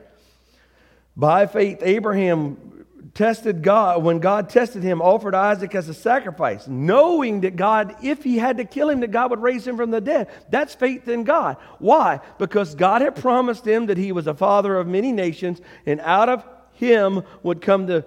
By 1.20 1.44
faith, 1.44 1.80
Abraham 1.82 2.86
tested 3.12 3.62
God, 3.62 4.02
when 4.02 4.20
God 4.20 4.48
tested 4.48 4.82
him, 4.82 5.02
offered 5.02 5.34
Isaac 5.34 5.74
as 5.74 5.86
a 5.90 5.92
sacrifice, 5.92 6.66
knowing 6.66 7.42
that 7.42 7.56
God, 7.56 7.94
if 8.02 8.24
he 8.24 8.38
had 8.38 8.56
to 8.56 8.64
kill 8.64 8.88
him, 8.88 9.00
that 9.00 9.10
God 9.10 9.28
would 9.28 9.42
raise 9.42 9.66
him 9.66 9.76
from 9.76 9.90
the 9.90 10.00
dead. 10.00 10.28
That's 10.48 10.74
faith 10.74 11.08
in 11.08 11.24
God. 11.24 11.58
Why? 11.78 12.20
Because 12.38 12.74
God 12.74 13.02
had 13.02 13.16
promised 13.16 13.66
him 13.66 13.84
that 13.86 13.98
he 13.98 14.12
was 14.12 14.26
a 14.26 14.32
father 14.32 14.78
of 14.78 14.86
many 14.86 15.12
nations, 15.12 15.60
and 15.84 16.00
out 16.00 16.30
of 16.30 16.42
him 16.72 17.22
would 17.42 17.60
come 17.60 17.84
the 17.84 18.06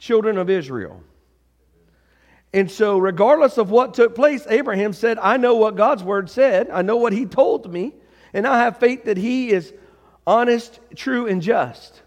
children 0.00 0.38
of 0.38 0.50
Israel. 0.50 1.04
And 2.52 2.68
so, 2.68 2.98
regardless 2.98 3.58
of 3.58 3.70
what 3.70 3.94
took 3.94 4.16
place, 4.16 4.44
Abraham 4.50 4.92
said, 4.92 5.18
I 5.18 5.36
know 5.36 5.54
what 5.54 5.76
God's 5.76 6.02
word 6.02 6.28
said. 6.28 6.68
I 6.68 6.82
know 6.82 6.96
what 6.96 7.12
he 7.12 7.26
told 7.26 7.72
me. 7.72 7.94
And 8.32 8.44
I 8.44 8.64
have 8.64 8.78
faith 8.78 9.04
that 9.04 9.18
he 9.18 9.52
is 9.52 9.72
honest, 10.30 10.78
true, 10.94 11.26
and 11.26 11.42
just. 11.42 12.02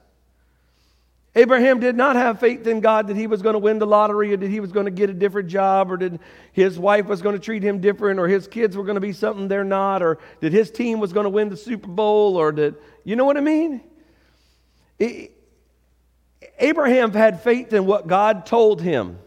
Abraham 1.35 1.81
did 1.81 1.97
not 1.97 2.15
have 2.15 2.39
faith 2.39 2.65
in 2.67 2.79
God 2.79 3.07
that 3.07 3.17
he 3.17 3.27
was 3.27 3.41
going 3.41 3.53
to 3.53 3.59
win 3.59 3.79
the 3.79 3.87
lottery 3.87 4.33
or 4.33 4.37
that 4.37 4.49
he 4.49 4.61
was 4.61 4.71
going 4.71 4.85
to 4.85 4.91
get 4.91 5.09
a 5.09 5.13
different 5.13 5.49
job 5.49 5.91
or 5.91 5.97
that 5.97 6.21
his 6.53 6.79
wife 6.79 7.07
was 7.07 7.21
going 7.21 7.35
to 7.35 7.41
treat 7.41 7.63
him 7.63 7.81
different 7.81 8.19
or 8.19 8.27
his 8.29 8.47
kids 8.47 8.77
were 8.77 8.83
going 8.85 8.95
to 8.95 9.01
be 9.01 9.11
something 9.11 9.49
they're 9.49 9.65
not 9.65 10.01
or 10.01 10.19
that 10.39 10.53
his 10.53 10.71
team 10.71 10.99
was 10.99 11.11
going 11.11 11.25
to 11.25 11.29
win 11.29 11.49
the 11.49 11.57
Super 11.57 11.89
Bowl 11.89 12.37
or 12.37 12.53
that, 12.53 12.75
you 13.03 13.17
know 13.17 13.25
what 13.25 13.35
I 13.35 13.41
mean? 13.41 13.81
It, 14.99 15.31
Abraham 16.59 17.11
had 17.11 17.41
faith 17.41 17.73
in 17.73 17.85
what 17.85 18.07
God 18.07 18.45
told 18.45 18.81
him. 18.81 19.17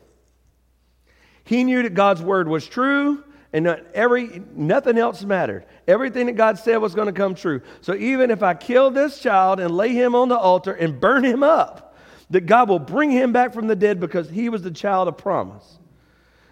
He 1.44 1.64
knew 1.64 1.82
that 1.82 1.94
God's 1.94 2.22
word 2.22 2.48
was 2.48 2.66
true 2.66 3.22
and 3.56 3.66
every, 3.94 4.42
nothing 4.54 4.98
else 4.98 5.24
mattered. 5.24 5.64
Everything 5.88 6.26
that 6.26 6.36
God 6.36 6.58
said 6.58 6.76
was 6.76 6.94
going 6.94 7.06
to 7.06 7.12
come 7.12 7.34
true. 7.34 7.62
So 7.80 7.94
even 7.94 8.30
if 8.30 8.42
I 8.42 8.52
kill 8.52 8.90
this 8.90 9.18
child 9.18 9.60
and 9.60 9.74
lay 9.74 9.94
him 9.94 10.14
on 10.14 10.28
the 10.28 10.36
altar 10.36 10.74
and 10.74 11.00
burn 11.00 11.24
him 11.24 11.42
up, 11.42 11.96
that 12.28 12.42
God 12.42 12.68
will 12.68 12.78
bring 12.78 13.10
him 13.10 13.32
back 13.32 13.54
from 13.54 13.66
the 13.66 13.74
dead 13.74 13.98
because 13.98 14.28
he 14.28 14.50
was 14.50 14.60
the 14.60 14.70
child 14.70 15.08
of 15.08 15.16
promise. 15.16 15.78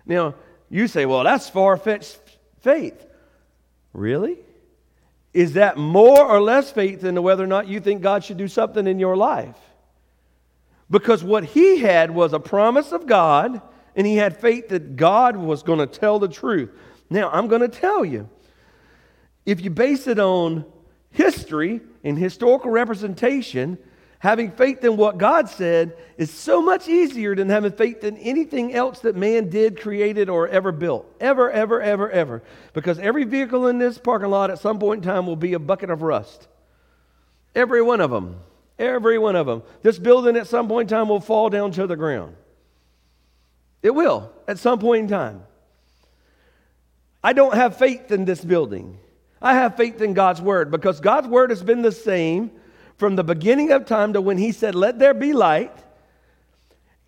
Now, 0.06 0.34
you 0.70 0.88
say, 0.88 1.04
well, 1.04 1.24
that's 1.24 1.46
far 1.50 1.76
fetched 1.76 2.18
faith. 2.62 3.04
Really? 3.92 4.38
Is 5.34 5.52
that 5.52 5.76
more 5.76 6.24
or 6.24 6.40
less 6.40 6.72
faith 6.72 7.02
than 7.02 7.22
whether 7.22 7.44
or 7.44 7.48
not 7.48 7.68
you 7.68 7.80
think 7.80 8.00
God 8.00 8.24
should 8.24 8.38
do 8.38 8.48
something 8.48 8.86
in 8.86 8.98
your 8.98 9.14
life? 9.14 9.58
Because 10.88 11.22
what 11.22 11.44
he 11.44 11.80
had 11.80 12.12
was 12.12 12.32
a 12.32 12.40
promise 12.40 12.92
of 12.92 13.06
God 13.06 13.60
and 13.94 14.06
he 14.06 14.16
had 14.16 14.40
faith 14.40 14.68
that 14.68 14.96
God 14.96 15.36
was 15.36 15.62
going 15.62 15.80
to 15.80 15.86
tell 15.86 16.18
the 16.18 16.28
truth. 16.28 16.70
Now, 17.10 17.30
I'm 17.30 17.48
going 17.48 17.60
to 17.60 17.68
tell 17.68 18.04
you 18.04 18.28
if 19.46 19.60
you 19.60 19.70
base 19.70 20.06
it 20.06 20.18
on 20.18 20.64
history 21.10 21.80
and 22.02 22.18
historical 22.18 22.70
representation, 22.70 23.78
having 24.18 24.50
faith 24.50 24.82
in 24.84 24.96
what 24.96 25.18
God 25.18 25.48
said 25.48 25.96
is 26.16 26.30
so 26.30 26.62
much 26.62 26.88
easier 26.88 27.34
than 27.34 27.50
having 27.50 27.72
faith 27.72 28.04
in 28.04 28.16
anything 28.18 28.74
else 28.74 29.00
that 29.00 29.16
man 29.16 29.50
did, 29.50 29.80
created, 29.80 30.28
or 30.28 30.48
ever 30.48 30.72
built. 30.72 31.06
Ever, 31.20 31.50
ever, 31.50 31.80
ever, 31.80 32.10
ever. 32.10 32.42
Because 32.72 32.98
every 32.98 33.24
vehicle 33.24 33.66
in 33.66 33.78
this 33.78 33.98
parking 33.98 34.30
lot 34.30 34.50
at 34.50 34.58
some 34.58 34.78
point 34.78 35.04
in 35.04 35.10
time 35.10 35.26
will 35.26 35.36
be 35.36 35.52
a 35.52 35.58
bucket 35.58 35.90
of 35.90 36.02
rust. 36.02 36.48
Every 37.54 37.82
one 37.82 38.00
of 38.00 38.10
them. 38.10 38.40
Every 38.78 39.18
one 39.18 39.36
of 39.36 39.46
them. 39.46 39.62
This 39.82 39.98
building 39.98 40.36
at 40.36 40.48
some 40.48 40.68
point 40.68 40.90
in 40.90 40.96
time 40.96 41.08
will 41.08 41.20
fall 41.20 41.50
down 41.50 41.70
to 41.72 41.86
the 41.86 41.96
ground. 41.96 42.34
It 43.82 43.94
will 43.94 44.32
at 44.48 44.58
some 44.58 44.78
point 44.78 45.02
in 45.02 45.08
time. 45.08 45.42
I 47.24 47.32
don't 47.32 47.54
have 47.54 47.78
faith 47.78 48.12
in 48.12 48.26
this 48.26 48.44
building. 48.44 48.98
I 49.40 49.54
have 49.54 49.78
faith 49.78 50.02
in 50.02 50.12
God's 50.12 50.42
word 50.42 50.70
because 50.70 51.00
God's 51.00 51.26
word 51.26 51.48
has 51.48 51.62
been 51.62 51.80
the 51.80 51.90
same 51.90 52.50
from 52.98 53.16
the 53.16 53.24
beginning 53.24 53.72
of 53.72 53.86
time 53.86 54.12
to 54.12 54.20
when 54.20 54.36
He 54.36 54.52
said, 54.52 54.74
Let 54.74 54.98
there 54.98 55.14
be 55.14 55.32
light. 55.32 55.72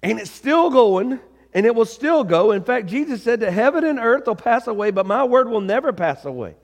And 0.02 0.18
it's 0.18 0.30
still 0.30 0.70
going, 0.70 1.20
and 1.52 1.66
it 1.66 1.74
will 1.74 1.84
still 1.84 2.24
go. 2.24 2.52
In 2.52 2.64
fact, 2.64 2.86
Jesus 2.86 3.22
said 3.22 3.40
that 3.40 3.52
heaven 3.52 3.84
and 3.84 3.98
earth 3.98 4.26
will 4.26 4.36
pass 4.36 4.66
away, 4.66 4.90
but 4.90 5.04
my 5.04 5.24
word 5.24 5.50
will 5.50 5.60
never 5.60 5.92
pass 5.92 6.24
away. 6.24 6.54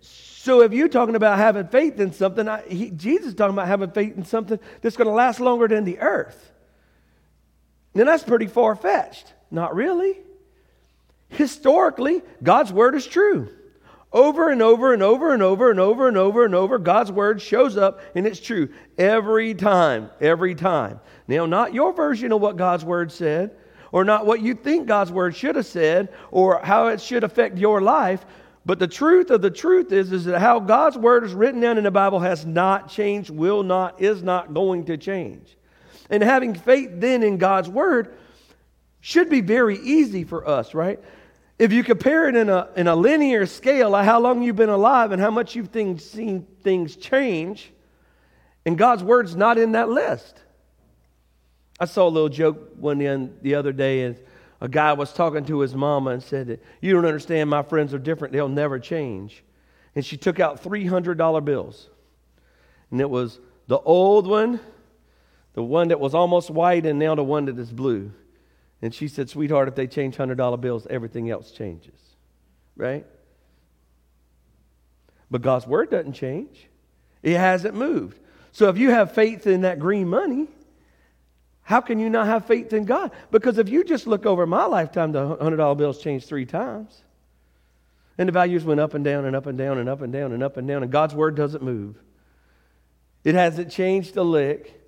So 0.00 0.60
if 0.62 0.72
you're 0.72 0.88
talking 0.88 1.16
about 1.16 1.38
having 1.38 1.66
faith 1.66 1.98
in 1.98 2.12
something, 2.12 2.48
I, 2.48 2.62
he, 2.62 2.90
Jesus 2.90 3.28
is 3.28 3.34
talking 3.34 3.54
about 3.54 3.68
having 3.68 3.90
faith 3.90 4.16
in 4.16 4.24
something 4.24 4.60
that's 4.80 4.96
going 4.96 5.08
to 5.08 5.14
last 5.14 5.40
longer 5.40 5.66
than 5.66 5.84
the 5.84 5.98
earth. 5.98 6.52
Then 7.92 8.06
that's 8.06 8.24
pretty 8.24 8.46
far 8.46 8.76
fetched. 8.76 9.32
Not 9.50 9.74
really. 9.74 10.18
Historically, 11.32 12.22
God's 12.42 12.72
word 12.72 12.94
is 12.94 13.06
true. 13.06 13.48
Over 14.12 14.50
and 14.50 14.60
over 14.60 14.92
and 14.92 15.02
over 15.02 15.32
and 15.32 15.42
over 15.42 15.70
and 15.70 15.80
over 15.80 16.08
and 16.08 16.16
over 16.16 16.44
and 16.44 16.54
over, 16.54 16.78
God's 16.78 17.10
word 17.10 17.40
shows 17.40 17.78
up 17.78 18.00
and 18.14 18.26
it's 18.26 18.40
true 18.40 18.68
every 18.98 19.54
time, 19.54 20.10
every 20.20 20.54
time. 20.54 21.00
Now, 21.26 21.46
not 21.46 21.72
your 21.72 21.94
version 21.94 22.32
of 22.32 22.40
what 22.42 22.58
God's 22.58 22.84
word 22.84 23.10
said, 23.10 23.56
or 23.90 24.04
not 24.04 24.26
what 24.26 24.42
you 24.42 24.54
think 24.54 24.86
God's 24.86 25.10
word 25.10 25.34
should 25.34 25.56
have 25.56 25.66
said, 25.66 26.12
or 26.30 26.60
how 26.62 26.88
it 26.88 27.00
should 27.00 27.24
affect 27.24 27.58
your 27.58 27.80
life, 27.80 28.24
but 28.64 28.78
the 28.78 28.86
truth 28.86 29.30
of 29.30 29.42
the 29.42 29.50
truth 29.50 29.92
is, 29.92 30.12
is 30.12 30.26
that 30.26 30.40
how 30.40 30.60
God's 30.60 30.96
word 30.96 31.24
is 31.24 31.34
written 31.34 31.60
down 31.60 31.78
in 31.78 31.84
the 31.84 31.90
Bible 31.90 32.20
has 32.20 32.46
not 32.46 32.88
changed, 32.88 33.30
will 33.30 33.62
not, 33.62 34.00
is 34.00 34.22
not 34.22 34.54
going 34.54 34.84
to 34.86 34.96
change. 34.96 35.56
And 36.10 36.22
having 36.22 36.54
faith 36.54 36.90
then 36.92 37.22
in 37.22 37.38
God's 37.38 37.68
word 37.68 38.14
should 39.00 39.28
be 39.28 39.40
very 39.40 39.78
easy 39.78 40.22
for 40.22 40.46
us, 40.46 40.74
right? 40.74 41.00
If 41.62 41.72
you 41.72 41.84
compare 41.84 42.28
it 42.28 42.34
in 42.34 42.48
a, 42.48 42.68
in 42.74 42.88
a 42.88 42.96
linear 42.96 43.46
scale, 43.46 43.90
like 43.90 44.04
how 44.04 44.18
long 44.18 44.42
you've 44.42 44.56
been 44.56 44.68
alive 44.68 45.12
and 45.12 45.22
how 45.22 45.30
much 45.30 45.54
you've 45.54 45.68
things, 45.68 46.04
seen 46.04 46.44
things 46.64 46.96
change, 46.96 47.72
and 48.66 48.76
God's 48.76 49.04
word's 49.04 49.36
not 49.36 49.58
in 49.58 49.70
that 49.70 49.88
list. 49.88 50.40
I 51.78 51.84
saw 51.84 52.08
a 52.08 52.10
little 52.10 52.28
joke 52.28 52.72
one 52.78 52.98
the 53.42 53.54
other 53.54 53.72
day, 53.72 54.02
and 54.02 54.18
a 54.60 54.68
guy 54.68 54.92
was 54.94 55.12
talking 55.12 55.44
to 55.44 55.60
his 55.60 55.72
mama 55.72 56.10
and 56.10 56.20
said 56.20 56.48
that 56.48 56.64
you 56.80 56.94
don't 56.94 57.06
understand, 57.06 57.48
my 57.48 57.62
friends 57.62 57.94
are 57.94 57.98
different, 58.00 58.32
they'll 58.32 58.48
never 58.48 58.80
change. 58.80 59.44
And 59.94 60.04
she 60.04 60.16
took 60.16 60.40
out 60.40 60.64
$300 60.64 61.44
bills. 61.44 61.88
And 62.90 63.00
it 63.00 63.08
was 63.08 63.38
the 63.68 63.78
old 63.78 64.26
one, 64.26 64.58
the 65.52 65.62
one 65.62 65.86
that 65.88 66.00
was 66.00 66.12
almost 66.12 66.50
white, 66.50 66.86
and 66.86 66.98
now 66.98 67.14
the 67.14 67.22
one 67.22 67.44
that 67.44 67.56
is 67.56 67.70
blue. 67.70 68.10
And 68.82 68.92
she 68.92 69.06
said, 69.08 69.30
Sweetheart, 69.30 69.68
if 69.68 69.76
they 69.76 69.86
change 69.86 70.16
$100 70.16 70.60
bills, 70.60 70.86
everything 70.90 71.30
else 71.30 71.52
changes. 71.52 71.98
Right? 72.76 73.06
But 75.30 75.40
God's 75.40 75.66
word 75.66 75.90
doesn't 75.90 76.12
change, 76.12 76.68
it 77.22 77.38
hasn't 77.38 77.74
moved. 77.74 78.18
So 78.50 78.68
if 78.68 78.76
you 78.76 78.90
have 78.90 79.12
faith 79.12 79.46
in 79.46 79.62
that 79.62 79.78
green 79.78 80.08
money, 80.08 80.48
how 81.62 81.80
can 81.80 81.98
you 81.98 82.10
not 82.10 82.26
have 82.26 82.44
faith 82.44 82.72
in 82.72 82.84
God? 82.84 83.12
Because 83.30 83.56
if 83.56 83.68
you 83.68 83.82
just 83.84 84.06
look 84.06 84.26
over 84.26 84.46
my 84.46 84.66
lifetime, 84.66 85.12
the 85.12 85.36
$100 85.36 85.78
bills 85.78 86.02
changed 86.02 86.26
three 86.26 86.44
times. 86.44 87.02
And 88.18 88.28
the 88.28 88.32
values 88.32 88.64
went 88.64 88.80
up 88.80 88.92
and 88.92 89.04
down 89.04 89.24
and 89.24 89.34
up 89.34 89.46
and 89.46 89.56
down 89.56 89.78
and 89.78 89.88
up 89.88 90.02
and 90.02 90.12
down 90.12 90.32
and 90.32 90.42
up 90.42 90.58
and 90.58 90.68
down, 90.68 90.82
and 90.82 90.92
God's 90.92 91.14
word 91.14 91.34
doesn't 91.34 91.62
move. 91.62 91.96
It 93.24 93.34
hasn't 93.34 93.70
changed 93.70 94.16
a 94.16 94.22
lick. 94.22 94.81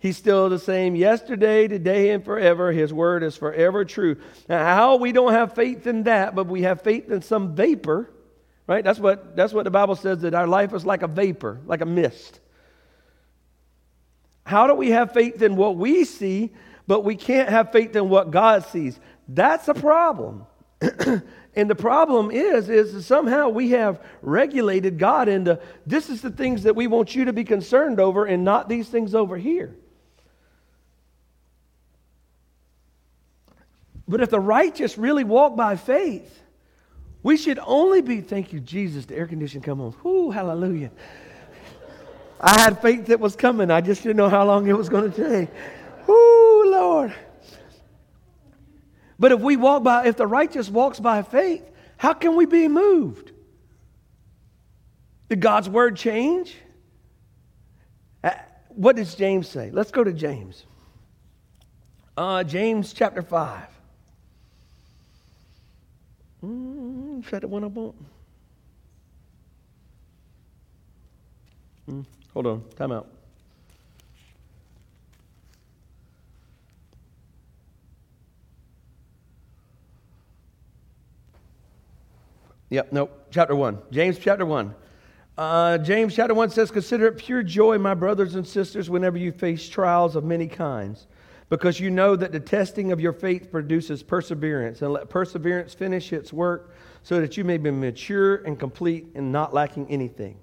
He's 0.00 0.16
still 0.16 0.48
the 0.48 0.58
same 0.58 0.96
yesterday, 0.96 1.68
today, 1.68 2.10
and 2.10 2.24
forever. 2.24 2.72
His 2.72 2.90
word 2.92 3.22
is 3.22 3.36
forever 3.36 3.84
true. 3.84 4.16
Now, 4.48 4.64
how 4.64 4.96
we 4.96 5.12
don't 5.12 5.32
have 5.32 5.54
faith 5.54 5.86
in 5.86 6.04
that, 6.04 6.34
but 6.34 6.46
we 6.46 6.62
have 6.62 6.80
faith 6.80 7.10
in 7.10 7.20
some 7.20 7.54
vapor, 7.54 8.10
right? 8.66 8.82
That's 8.82 8.98
what, 8.98 9.36
that's 9.36 9.52
what 9.52 9.64
the 9.64 9.70
Bible 9.70 9.96
says 9.96 10.22
that 10.22 10.34
our 10.34 10.46
life 10.46 10.72
is 10.72 10.86
like 10.86 11.02
a 11.02 11.06
vapor, 11.06 11.60
like 11.66 11.82
a 11.82 11.86
mist. 11.86 12.40
How 14.46 14.66
do 14.66 14.74
we 14.74 14.90
have 14.90 15.12
faith 15.12 15.42
in 15.42 15.54
what 15.54 15.76
we 15.76 16.06
see, 16.06 16.54
but 16.86 17.04
we 17.04 17.14
can't 17.14 17.50
have 17.50 17.70
faith 17.70 17.94
in 17.94 18.08
what 18.08 18.30
God 18.30 18.64
sees? 18.64 18.98
That's 19.28 19.68
a 19.68 19.74
problem. 19.74 20.46
and 20.80 21.68
the 21.68 21.74
problem 21.74 22.30
is, 22.30 22.70
is 22.70 23.04
somehow 23.04 23.50
we 23.50 23.72
have 23.72 24.02
regulated 24.22 24.98
God 24.98 25.28
into 25.28 25.60
this 25.84 26.08
is 26.08 26.22
the 26.22 26.30
things 26.30 26.62
that 26.62 26.74
we 26.74 26.86
want 26.86 27.14
you 27.14 27.26
to 27.26 27.34
be 27.34 27.44
concerned 27.44 28.00
over 28.00 28.24
and 28.24 28.44
not 28.46 28.66
these 28.66 28.88
things 28.88 29.14
over 29.14 29.36
here. 29.36 29.76
But 34.10 34.20
if 34.20 34.30
the 34.30 34.40
righteous 34.40 34.98
really 34.98 35.22
walk 35.22 35.54
by 35.54 35.76
faith, 35.76 36.42
we 37.22 37.36
should 37.36 37.60
only 37.64 38.02
be, 38.02 38.20
thank 38.20 38.52
you, 38.52 38.58
Jesus, 38.58 39.06
the 39.06 39.16
air 39.16 39.28
conditioning 39.28 39.62
come 39.62 39.80
on. 39.80 39.94
Whoo, 40.02 40.32
hallelujah. 40.32 40.90
I 42.40 42.58
had 42.58 42.82
faith 42.82 43.06
that 43.06 43.20
was 43.20 43.36
coming. 43.36 43.70
I 43.70 43.80
just 43.80 44.02
didn't 44.02 44.16
know 44.16 44.28
how 44.28 44.44
long 44.44 44.66
it 44.66 44.76
was 44.76 44.88
going 44.88 45.12
to 45.12 45.28
take. 45.28 45.48
Whoo, 46.08 46.72
Lord. 46.72 47.14
But 49.16 49.30
if 49.30 49.40
we 49.40 49.56
walk 49.56 49.84
by, 49.84 50.06
if 50.06 50.16
the 50.16 50.26
righteous 50.26 50.68
walks 50.68 50.98
by 50.98 51.22
faith, 51.22 51.62
how 51.96 52.12
can 52.12 52.34
we 52.34 52.46
be 52.46 52.66
moved? 52.66 53.30
Did 55.28 55.40
God's 55.40 55.68
word 55.68 55.96
change? 55.96 56.56
Uh, 58.24 58.30
what 58.70 58.96
does 58.96 59.14
James 59.14 59.46
say? 59.46 59.70
Let's 59.70 59.92
go 59.92 60.02
to 60.02 60.12
James. 60.12 60.64
Uh, 62.16 62.42
James 62.42 62.92
chapter 62.92 63.22
5. 63.22 63.79
Mm, 66.44 67.24
is 67.24 67.30
that 67.30 67.42
the 67.42 67.48
one 67.48 67.64
I 67.64 67.66
want? 67.66 67.94
Mm, 71.88 72.04
hold 72.32 72.46
on, 72.46 72.64
time 72.76 72.92
out. 72.92 73.06
Yep, 82.70 82.92
no, 82.92 83.10
Chapter 83.32 83.56
1. 83.56 83.78
James 83.90 84.18
chapter 84.18 84.46
1. 84.46 84.74
Uh, 85.36 85.78
James 85.78 86.14
chapter 86.14 86.34
1 86.34 86.50
says, 86.50 86.70
Consider 86.70 87.08
it 87.08 87.18
pure 87.18 87.42
joy, 87.42 87.78
my 87.78 87.94
brothers 87.94 88.36
and 88.36 88.46
sisters, 88.46 88.88
whenever 88.88 89.18
you 89.18 89.32
face 89.32 89.68
trials 89.68 90.14
of 90.14 90.24
many 90.24 90.46
kinds 90.46 91.06
because 91.50 91.80
you 91.80 91.90
know 91.90 92.16
that 92.16 92.32
the 92.32 92.40
testing 92.40 92.92
of 92.92 93.00
your 93.00 93.12
faith 93.12 93.50
produces 93.50 94.02
perseverance, 94.02 94.80
and 94.80 94.92
let 94.92 95.10
perseverance 95.10 95.74
finish 95.74 96.12
its 96.12 96.32
work 96.32 96.74
so 97.02 97.20
that 97.20 97.36
you 97.36 97.44
may 97.44 97.58
be 97.58 97.70
mature 97.70 98.36
and 98.36 98.58
complete 98.58 99.08
and 99.14 99.32
not 99.32 99.52
lacking 99.52 99.90
anything. 99.90 100.38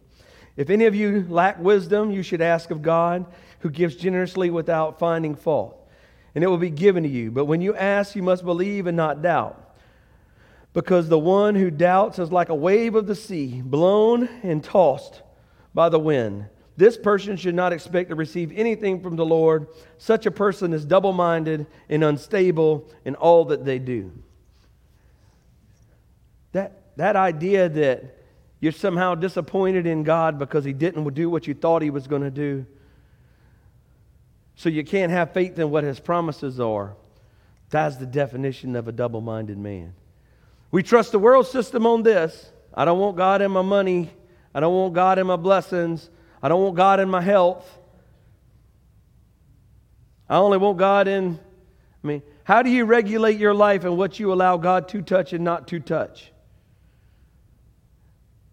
If 0.57 0.69
any 0.69 0.85
of 0.85 0.93
you 0.93 1.25
lack 1.29 1.59
wisdom, 1.59 2.11
you 2.11 2.23
should 2.23 2.41
ask 2.41 2.71
of 2.71 2.81
God, 2.81 3.25
who 3.59 3.69
gives 3.69 3.95
generously 3.95 4.49
without 4.49 4.99
finding 4.99 5.35
fault, 5.35 5.89
and 6.35 6.43
it 6.43 6.47
will 6.47 6.57
be 6.57 6.69
given 6.69 7.03
to 7.03 7.09
you. 7.09 7.31
But 7.31 7.45
when 7.45 7.61
you 7.61 7.73
ask, 7.73 8.15
you 8.15 8.21
must 8.21 8.43
believe 8.43 8.85
and 8.85 8.97
not 8.97 9.21
doubt. 9.21 9.63
Because 10.73 11.07
the 11.07 11.17
one 11.17 11.55
who 11.55 11.71
doubts 11.71 12.19
is 12.19 12.31
like 12.31 12.49
a 12.49 12.55
wave 12.55 12.95
of 12.95 13.07
the 13.07 13.15
sea, 13.15 13.61
blown 13.63 14.27
and 14.43 14.63
tossed 14.63 15.21
by 15.73 15.87
the 15.89 15.99
wind. 15.99 16.47
This 16.77 16.95
person 16.95 17.35
should 17.37 17.55
not 17.55 17.73
expect 17.73 18.09
to 18.09 18.15
receive 18.15 18.51
anything 18.55 19.01
from 19.01 19.15
the 19.15 19.25
Lord. 19.25 19.67
Such 19.97 20.27
a 20.27 20.31
person 20.31 20.73
is 20.73 20.85
double 20.85 21.11
minded 21.11 21.65
and 21.89 22.03
unstable 22.03 22.87
in 23.03 23.15
all 23.15 23.45
that 23.45 23.65
they 23.65 23.79
do. 23.79 24.11
That, 26.51 26.79
that 26.97 27.15
idea 27.15 27.67
that 27.67 28.17
you're 28.59 28.71
somehow 28.71 29.15
disappointed 29.15 29.87
in 29.87 30.03
God 30.03 30.37
because 30.37 30.63
He 30.63 30.73
didn't 30.73 31.11
do 31.15 31.31
what 31.31 31.47
you 31.47 31.55
thought 31.55 31.81
He 31.81 31.89
was 31.89 32.05
going 32.05 32.21
to 32.21 32.31
do, 32.31 32.65
so 34.55 34.69
you 34.69 34.83
can't 34.83 35.11
have 35.11 35.33
faith 35.33 35.57
in 35.57 35.71
what 35.71 35.83
His 35.83 35.99
promises 35.99 36.59
are, 36.59 36.95
that's 37.69 37.97
the 37.97 38.05
definition 38.05 38.75
of 38.75 38.87
a 38.87 38.91
double 38.91 39.21
minded 39.21 39.57
man. 39.57 39.93
We 40.71 40.83
trust 40.83 41.11
the 41.11 41.19
world 41.19 41.47
system 41.47 41.85
on 41.85 42.03
this. 42.03 42.51
I 42.73 42.85
don't 42.85 42.99
want 42.99 43.17
God 43.17 43.41
in 43.41 43.51
my 43.51 43.61
money. 43.61 44.11
I 44.53 44.59
don't 44.59 44.73
want 44.73 44.93
God 44.93 45.19
in 45.19 45.27
my 45.27 45.35
blessings. 45.35 46.09
I 46.41 46.49
don't 46.49 46.61
want 46.61 46.75
God 46.75 46.99
in 46.99 47.09
my 47.09 47.21
health. 47.21 47.65
I 50.29 50.37
only 50.37 50.57
want 50.57 50.77
God 50.77 51.07
in, 51.07 51.39
I 52.03 52.07
mean, 52.07 52.21
how 52.43 52.61
do 52.61 52.69
you 52.69 52.85
regulate 52.85 53.39
your 53.39 53.53
life 53.53 53.83
and 53.83 53.97
what 53.97 54.19
you 54.19 54.33
allow 54.33 54.57
God 54.57 54.87
to 54.89 55.01
touch 55.01 55.33
and 55.33 55.43
not 55.43 55.67
to 55.69 55.79
touch? 55.79 56.31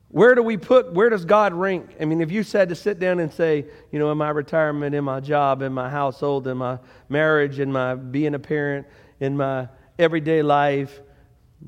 Where 0.09 0.37
do 0.37 0.43
we 0.45 0.57
put, 0.57 0.93
where 0.93 1.11
does 1.11 1.25
God 1.25 1.53
rank? 1.53 1.97
I 2.01 2.05
mean, 2.05 2.21
if 2.21 2.31
you 2.31 2.45
said 2.45 2.69
to 2.69 2.77
sit 2.77 3.01
down 3.01 3.19
and 3.19 3.33
say, 3.33 3.67
you 3.91 3.99
know, 3.99 4.13
in 4.13 4.19
my 4.19 4.31
retirement, 4.31 4.95
in 4.95 5.03
my 5.03 5.19
job, 5.19 5.61
in 5.61 5.73
my 5.73 5.91
household, 5.91 6.47
in 6.47 6.57
my 6.57 6.79
marriage, 7.09 7.59
in 7.59 7.73
my 7.73 7.97
being 7.97 8.35
a 8.35 8.39
parent, 8.39 8.87
in 9.19 9.37
my 9.37 9.69
everyday 9.99 10.43
life, 10.43 11.01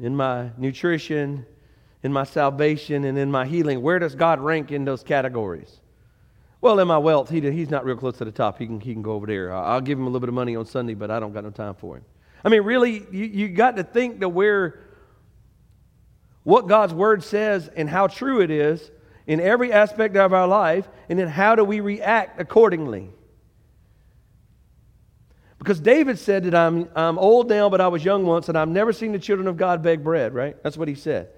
in 0.00 0.14
my 0.14 0.50
nutrition, 0.56 1.44
in 2.04 2.12
my 2.12 2.22
salvation, 2.22 3.04
and 3.04 3.18
in 3.18 3.32
my 3.32 3.46
healing, 3.46 3.82
where 3.82 3.98
does 3.98 4.14
God 4.14 4.38
rank 4.38 4.70
in 4.70 4.84
those 4.84 5.02
categories? 5.02 5.80
Well, 6.60 6.80
in 6.80 6.88
my 6.88 6.98
wealth, 6.98 7.28
he, 7.28 7.40
he's 7.40 7.70
not 7.70 7.84
real 7.84 7.96
close 7.96 8.16
to 8.18 8.24
the 8.24 8.32
top. 8.32 8.58
He 8.58 8.66
can, 8.66 8.80
he 8.80 8.92
can 8.92 9.02
go 9.02 9.12
over 9.12 9.26
there. 9.26 9.52
I'll 9.52 9.80
give 9.80 9.98
him 9.98 10.04
a 10.04 10.08
little 10.08 10.20
bit 10.20 10.28
of 10.28 10.34
money 10.34 10.56
on 10.56 10.66
Sunday, 10.66 10.94
but 10.94 11.10
I 11.10 11.20
don't 11.20 11.32
got 11.32 11.44
no 11.44 11.50
time 11.50 11.74
for 11.74 11.96
him. 11.96 12.04
I 12.44 12.48
mean, 12.48 12.62
really, 12.62 13.04
you, 13.10 13.24
you 13.24 13.48
got 13.48 13.76
to 13.76 13.84
think 13.84 14.20
that 14.20 14.28
where 14.28 14.80
what 16.44 16.68
God's 16.68 16.94
word 16.94 17.24
says 17.24 17.68
and 17.74 17.90
how 17.90 18.06
true 18.06 18.40
it 18.40 18.50
is 18.50 18.90
in 19.26 19.40
every 19.40 19.72
aspect 19.72 20.16
of 20.16 20.32
our 20.32 20.46
life, 20.46 20.88
and 21.08 21.18
then 21.18 21.28
how 21.28 21.56
do 21.56 21.64
we 21.64 21.80
react 21.80 22.40
accordingly? 22.40 23.10
Because 25.58 25.80
David 25.80 26.18
said 26.18 26.44
that 26.44 26.54
I'm, 26.54 26.88
I'm 26.94 27.18
old 27.18 27.48
now, 27.48 27.68
but 27.68 27.80
I 27.80 27.88
was 27.88 28.04
young 28.04 28.24
once, 28.24 28.48
and 28.48 28.56
I've 28.56 28.68
never 28.68 28.92
seen 28.92 29.10
the 29.10 29.18
children 29.18 29.48
of 29.48 29.56
God 29.56 29.82
beg 29.82 30.04
bread, 30.04 30.32
right? 30.32 30.56
That's 30.62 30.76
what 30.76 30.86
he 30.86 30.94
said. 30.94 31.30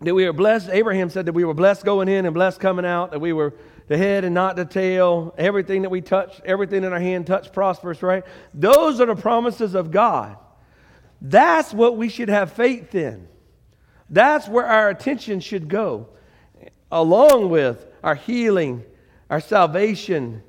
That 0.00 0.14
we 0.14 0.26
were 0.26 0.32
blessed, 0.32 0.68
Abraham 0.70 1.10
said 1.10 1.26
that 1.26 1.32
we 1.32 1.44
were 1.44 1.54
blessed 1.54 1.84
going 1.84 2.08
in 2.08 2.24
and 2.24 2.32
blessed 2.32 2.60
coming 2.60 2.84
out, 2.84 3.10
that 3.10 3.20
we 3.20 3.32
were 3.32 3.54
the 3.88 3.98
head 3.98 4.24
and 4.24 4.34
not 4.34 4.54
the 4.54 4.64
tail. 4.64 5.34
Everything 5.36 5.82
that 5.82 5.90
we 5.90 6.00
touch, 6.00 6.40
everything 6.44 6.84
in 6.84 6.92
our 6.92 7.00
hand 7.00 7.26
touch 7.26 7.52
prospers, 7.52 8.02
right? 8.02 8.24
Those 8.54 9.00
are 9.00 9.06
the 9.06 9.16
promises 9.16 9.74
of 9.74 9.90
God. 9.90 10.36
That's 11.20 11.74
what 11.74 11.96
we 11.96 12.08
should 12.08 12.28
have 12.28 12.52
faith 12.52 12.94
in. 12.94 13.26
That's 14.08 14.46
where 14.46 14.66
our 14.66 14.88
attention 14.88 15.40
should 15.40 15.68
go, 15.68 16.08
along 16.92 17.50
with 17.50 17.84
our 18.02 18.14
healing, 18.14 18.84
our 19.28 19.40
salvation, 19.40 20.42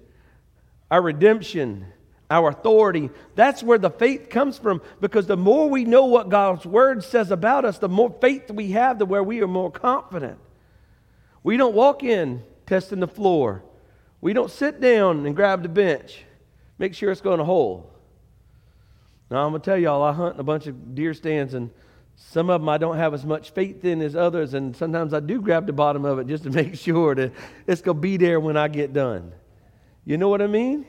our 0.91 1.01
redemption, 1.01 1.87
our 2.29 2.49
authority. 2.49 3.09
That's 3.35 3.63
where 3.63 3.77
the 3.77 3.89
faith 3.89 4.29
comes 4.29 4.57
from 4.57 4.81
because 5.01 5.27
the 5.27 5.37
more 5.37 5.69
we 5.69 5.85
know 5.85 6.05
what 6.05 6.29
God's 6.29 6.65
word 6.65 7.03
says 7.03 7.31
about 7.31 7.65
us, 7.65 7.79
the 7.79 7.89
more 7.89 8.15
faith 8.21 8.51
we 8.51 8.71
have 8.71 8.99
to 8.99 9.05
where 9.05 9.23
we 9.23 9.41
are 9.41 9.47
more 9.47 9.71
confident. 9.71 10.37
We 11.43 11.57
don't 11.57 11.73
walk 11.73 12.03
in 12.03 12.43
testing 12.65 12.99
the 12.99 13.07
floor. 13.07 13.63
We 14.21 14.33
don't 14.33 14.51
sit 14.51 14.79
down 14.79 15.25
and 15.25 15.35
grab 15.35 15.63
the 15.63 15.69
bench, 15.69 16.23
make 16.77 16.93
sure 16.93 17.11
it's 17.11 17.21
going 17.21 17.39
to 17.39 17.45
hold. 17.45 17.89
Now, 19.31 19.45
I'm 19.45 19.51
going 19.51 19.61
to 19.61 19.65
tell 19.65 19.77
y'all, 19.77 20.03
I 20.03 20.11
hunt 20.11 20.35
in 20.35 20.39
a 20.39 20.43
bunch 20.43 20.67
of 20.67 20.95
deer 20.95 21.13
stands, 21.13 21.53
and 21.53 21.69
some 22.15 22.49
of 22.49 22.61
them 22.61 22.69
I 22.69 22.77
don't 22.77 22.97
have 22.97 23.13
as 23.13 23.25
much 23.25 23.51
faith 23.51 23.85
in 23.85 24.01
as 24.01 24.15
others, 24.15 24.53
and 24.53 24.75
sometimes 24.75 25.13
I 25.13 25.19
do 25.19 25.41
grab 25.41 25.67
the 25.67 25.73
bottom 25.73 26.03
of 26.03 26.19
it 26.19 26.27
just 26.27 26.43
to 26.43 26.49
make 26.51 26.75
sure 26.75 27.15
that 27.15 27.31
it's 27.65 27.81
going 27.81 27.97
to 27.97 28.01
be 28.01 28.17
there 28.17 28.39
when 28.39 28.57
I 28.57 28.67
get 28.67 28.91
done. 28.91 29.31
You 30.05 30.17
know 30.17 30.29
what 30.29 30.41
I 30.41 30.47
mean? 30.47 30.85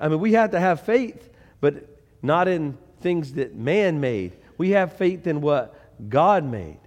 I 0.00 0.08
mean, 0.08 0.20
we 0.20 0.32
have 0.34 0.52
to 0.52 0.60
have 0.60 0.80
faith, 0.82 1.28
but 1.60 1.98
not 2.22 2.48
in 2.48 2.76
things 3.00 3.34
that 3.34 3.54
man 3.54 4.00
made. 4.00 4.32
We 4.56 4.70
have 4.70 4.94
faith 4.94 5.26
in 5.26 5.40
what 5.40 5.74
God 6.08 6.44
made. 6.44 6.78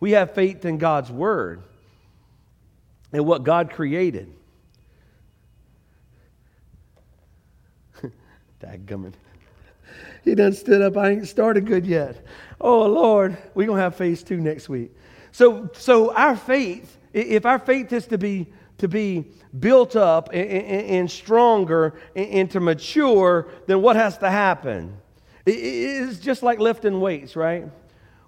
We 0.00 0.12
have 0.12 0.34
faith 0.34 0.64
in 0.64 0.78
God's 0.78 1.10
word 1.10 1.62
and 3.12 3.24
what 3.24 3.44
God 3.44 3.70
created. 3.70 4.32
Dadgummit. 8.60 9.14
He 10.24 10.34
done 10.34 10.52
stood 10.52 10.82
up. 10.82 10.96
I 10.96 11.10
ain't 11.10 11.28
started 11.28 11.66
good 11.66 11.86
yet. 11.86 12.24
Oh 12.60 12.86
Lord, 12.86 13.38
we're 13.54 13.66
gonna 13.66 13.80
have 13.80 13.94
phase 13.94 14.22
two 14.22 14.38
next 14.38 14.68
week. 14.68 14.90
So 15.32 15.70
so 15.74 16.12
our 16.12 16.36
faith, 16.36 16.98
if 17.12 17.46
our 17.46 17.58
faith 17.58 17.92
is 17.92 18.06
to 18.08 18.18
be 18.18 18.48
to 18.78 18.88
be 18.88 19.24
built 19.58 19.96
up 19.96 20.28
and, 20.32 20.48
and, 20.48 20.86
and 20.88 21.10
stronger 21.10 21.98
and, 22.14 22.28
and, 22.28 22.50
to 22.50 22.60
mature, 22.60 23.48
then 23.66 23.80
what 23.82 23.96
has 23.96 24.18
to 24.18 24.30
happen? 24.30 24.96
It's 25.46 26.18
just 26.18 26.42
like 26.42 26.58
lifting 26.58 27.00
weights, 27.00 27.36
right? 27.36 27.66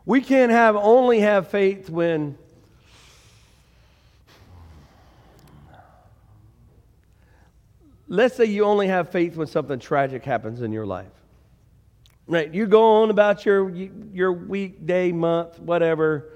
We 0.07 0.21
can't 0.21 0.51
have 0.51 0.77
only 0.77 1.21
have 1.21 1.49
faith 1.49 1.91
when 1.91 2.39
let's 8.09 8.37
say 8.37 8.47
you 8.47 8.65
only 8.65 8.89
have 8.89 9.11
faith 9.11 9.37
when 9.37 9.47
something 9.47 9.79
tragic 9.79 10.25
happens 10.25 10.63
in 10.63 10.73
your 10.73 10.87
life. 10.87 11.07
Right? 12.27 12.53
You 12.53 12.67
go 12.67 13.03
on 13.03 13.11
about 13.11 13.45
your 13.47 13.71
your 13.71 14.33
week, 14.33 14.87
day, 14.87 15.13
month, 15.13 15.59
whatever. 15.59 16.31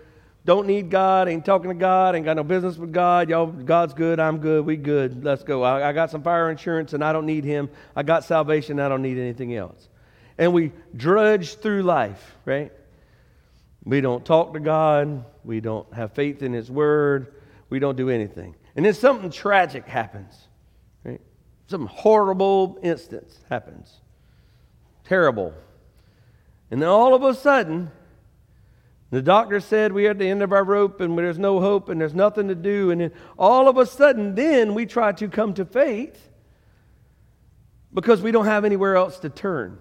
Don't 0.45 0.67
need 0.67 0.91
God, 0.91 1.29
ain't 1.29 1.45
talking 1.45 1.69
to 1.69 1.75
God, 1.75 2.17
ain't 2.17 2.25
got 2.25 2.37
no 2.37 2.43
business 2.43 2.77
with 2.77 2.93
God. 2.93 3.29
Y'all, 3.29 3.47
God's 3.47 3.95
good, 3.95 4.19
I'm 4.19 4.39
good, 4.39 4.67
we 4.67 4.77
good. 4.77 5.23
Let's 5.23 5.45
go. 5.45 5.63
I, 5.63 5.91
I 5.91 5.93
got 5.93 6.11
some 6.11 6.23
fire 6.23 6.51
insurance 6.51 6.95
and 6.95 7.05
I 7.05 7.13
don't 7.13 7.27
need 7.27 7.45
Him. 7.45 7.71
I 7.95 8.03
got 8.03 8.25
salvation, 8.25 8.81
I 8.81 8.89
don't 8.89 9.03
need 9.03 9.19
anything 9.19 9.55
else. 9.55 9.89
And 10.39 10.53
we 10.53 10.73
drudge 10.97 11.55
through 11.57 11.83
life, 11.83 12.35
right? 12.45 12.73
We 13.85 14.01
don't 14.01 14.25
talk 14.25 14.55
to 14.55 14.61
God. 14.61 15.25
We 15.45 15.61
don't 15.61 15.93
have 15.93 16.13
faith 16.13 16.43
in 16.43 16.53
His 16.53 16.71
Word. 16.71 17.35
We 17.69 17.79
don't 17.79 17.97
do 17.97 18.11
anything. 18.11 18.55
And 18.75 18.85
then 18.85 18.95
something 18.95 19.31
tragic 19.31 19.87
happens. 19.87 20.49
Right? 21.05 21.21
Some 21.69 21.87
horrible 21.87 22.79
instance 22.83 23.39
happens. 23.49 24.01
Terrible. 25.05 25.55
And 26.71 26.81
then 26.81 26.89
all 26.89 27.15
of 27.15 27.23
a 27.23 27.35
sudden, 27.35 27.91
the 29.13 29.21
doctor 29.21 29.61
said 29.61 29.93
we're 29.93 30.11
at 30.11 30.19
the 30.19 30.27
end 30.27 30.43
of 30.43 30.53
our 30.53 30.65
rope 30.65 31.03
and 31.03 31.19
there's 31.19 31.39
no 31.39 31.61
hope 31.61 31.91
and 31.91 32.01
there's 32.01 32.15
nothing 32.15 32.49
to 32.49 32.55
do. 32.55 32.91
And 32.91 33.03
then 33.03 33.13
all 33.39 33.69
of 33.69 33.77
a 33.77 33.85
sudden, 33.85 34.35
then 34.35 34.73
we 34.73 34.87
try 34.87 35.13
to 35.13 35.29
come 35.29 35.53
to 35.55 35.67
faith 35.67 36.31
because 37.93 38.23
we 38.23 38.33
don't 38.33 38.47
have 38.47 38.65
anywhere 38.65 38.97
else 38.97 39.19
to 39.19 39.29
turn. 39.29 39.77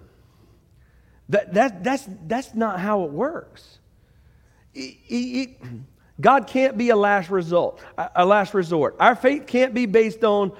That, 1.30 1.54
that, 1.54 1.82
that's, 1.82 2.06
that's 2.26 2.54
not 2.54 2.78
how 2.78 3.04
it 3.04 3.10
works. 3.10 3.78
God 6.20 6.46
can't 6.46 6.76
be 6.76 6.90
a 6.90 6.96
last 6.96 7.30
result, 7.30 7.80
a 7.96 8.26
last 8.26 8.52
resort. 8.52 8.96
Our 9.00 9.14
faith 9.14 9.46
can't 9.46 9.72
be 9.72 9.86
based 9.86 10.24
on, 10.24 10.52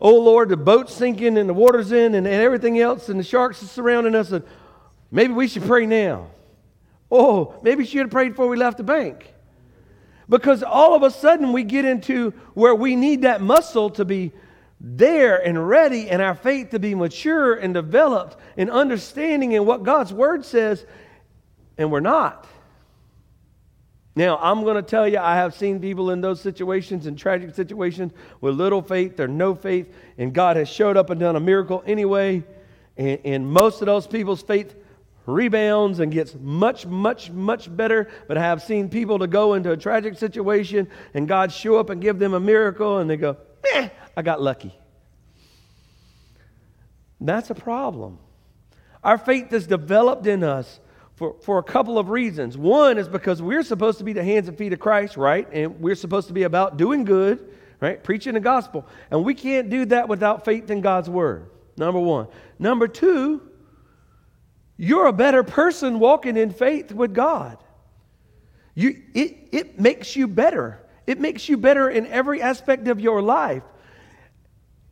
oh 0.00 0.20
Lord, 0.20 0.48
the 0.48 0.56
boat's 0.56 0.94
sinking 0.94 1.36
and 1.38 1.48
the 1.48 1.54
water's 1.54 1.90
in 1.90 2.14
and, 2.14 2.28
and 2.28 2.40
everything 2.40 2.78
else 2.78 3.08
and 3.08 3.18
the 3.18 3.24
sharks 3.24 3.64
are 3.64 3.66
surrounding 3.66 4.14
us. 4.14 4.30
And 4.30 4.44
maybe 5.10 5.32
we 5.32 5.48
should 5.48 5.64
pray 5.64 5.86
now. 5.86 6.28
Oh, 7.14 7.54
maybe 7.62 7.84
she 7.84 7.92
should 7.92 8.06
have 8.06 8.10
prayed 8.10 8.30
before 8.30 8.48
we 8.48 8.56
left 8.56 8.78
the 8.78 8.84
bank. 8.84 9.34
Because 10.30 10.62
all 10.62 10.94
of 10.94 11.02
a 11.02 11.10
sudden 11.10 11.52
we 11.52 11.62
get 11.62 11.84
into 11.84 12.30
where 12.54 12.74
we 12.74 12.96
need 12.96 13.22
that 13.22 13.42
muscle 13.42 13.90
to 13.90 14.04
be 14.06 14.32
there 14.80 15.36
and 15.36 15.68
ready 15.68 16.08
and 16.08 16.22
our 16.22 16.34
faith 16.34 16.70
to 16.70 16.78
be 16.78 16.94
mature 16.94 17.54
and 17.54 17.74
developed 17.74 18.38
and 18.56 18.70
understanding 18.70 19.52
in 19.52 19.66
what 19.66 19.82
God's 19.82 20.10
word 20.10 20.46
says, 20.46 20.86
and 21.76 21.92
we're 21.92 22.00
not. 22.00 22.46
Now, 24.16 24.38
I'm 24.38 24.62
going 24.62 24.76
to 24.76 24.82
tell 24.82 25.06
you, 25.06 25.18
I 25.18 25.36
have 25.36 25.54
seen 25.54 25.80
people 25.80 26.10
in 26.10 26.22
those 26.22 26.40
situations, 26.40 27.06
in 27.06 27.16
tragic 27.16 27.54
situations, 27.54 28.12
with 28.40 28.54
little 28.54 28.82
faith 28.82 29.20
or 29.20 29.28
no 29.28 29.54
faith, 29.54 29.94
and 30.16 30.32
God 30.32 30.56
has 30.56 30.68
showed 30.68 30.96
up 30.96 31.10
and 31.10 31.20
done 31.20 31.36
a 31.36 31.40
miracle 31.40 31.82
anyway. 31.86 32.42
And, 32.96 33.18
and 33.24 33.46
most 33.46 33.82
of 33.82 33.86
those 33.86 34.06
people's 34.06 34.42
faith 34.42 34.74
rebounds 35.26 36.00
and 36.00 36.10
gets 36.10 36.34
much, 36.34 36.86
much, 36.86 37.30
much 37.30 37.74
better. 37.74 38.08
But 38.28 38.38
I 38.38 38.42
have 38.42 38.62
seen 38.62 38.88
people 38.88 39.20
to 39.20 39.26
go 39.26 39.54
into 39.54 39.70
a 39.70 39.76
tragic 39.76 40.18
situation 40.18 40.88
and 41.14 41.28
God 41.28 41.52
show 41.52 41.76
up 41.76 41.90
and 41.90 42.00
give 42.00 42.18
them 42.18 42.34
a 42.34 42.40
miracle, 42.40 42.98
and 42.98 43.08
they 43.08 43.16
go, 43.16 43.36
eh, 43.74 43.88
I 44.16 44.22
got 44.22 44.40
lucky. 44.40 44.74
That's 47.20 47.50
a 47.50 47.54
problem. 47.54 48.18
Our 49.04 49.18
faith 49.18 49.52
is 49.52 49.66
developed 49.66 50.26
in 50.26 50.42
us 50.44 50.80
for, 51.14 51.36
for 51.42 51.58
a 51.58 51.62
couple 51.62 51.98
of 51.98 52.08
reasons. 52.08 52.56
One 52.56 52.98
is 52.98 53.08
because 53.08 53.40
we're 53.40 53.62
supposed 53.62 53.98
to 53.98 54.04
be 54.04 54.12
the 54.12 54.24
hands 54.24 54.48
and 54.48 54.58
feet 54.58 54.72
of 54.72 54.80
Christ, 54.80 55.16
right? 55.16 55.48
And 55.52 55.80
we're 55.80 55.94
supposed 55.94 56.28
to 56.28 56.34
be 56.34 56.42
about 56.42 56.76
doing 56.76 57.04
good, 57.04 57.48
right? 57.80 58.02
Preaching 58.02 58.34
the 58.34 58.40
gospel. 58.40 58.86
And 59.10 59.24
we 59.24 59.34
can't 59.34 59.70
do 59.70 59.84
that 59.86 60.08
without 60.08 60.44
faith 60.44 60.70
in 60.70 60.80
God's 60.80 61.08
word. 61.08 61.48
Number 61.76 62.00
one. 62.00 62.28
Number 62.58 62.88
two, 62.88 63.40
you're 64.76 65.06
a 65.06 65.12
better 65.12 65.42
person 65.42 65.98
walking 65.98 66.36
in 66.36 66.50
faith 66.50 66.92
with 66.92 67.14
God. 67.14 67.58
You, 68.74 69.02
it, 69.14 69.48
it 69.52 69.80
makes 69.80 70.16
you 70.16 70.26
better. 70.26 70.80
It 71.06 71.20
makes 71.20 71.48
you 71.48 71.56
better 71.56 71.90
in 71.90 72.06
every 72.06 72.40
aspect 72.40 72.88
of 72.88 73.00
your 73.00 73.20
life. 73.20 73.62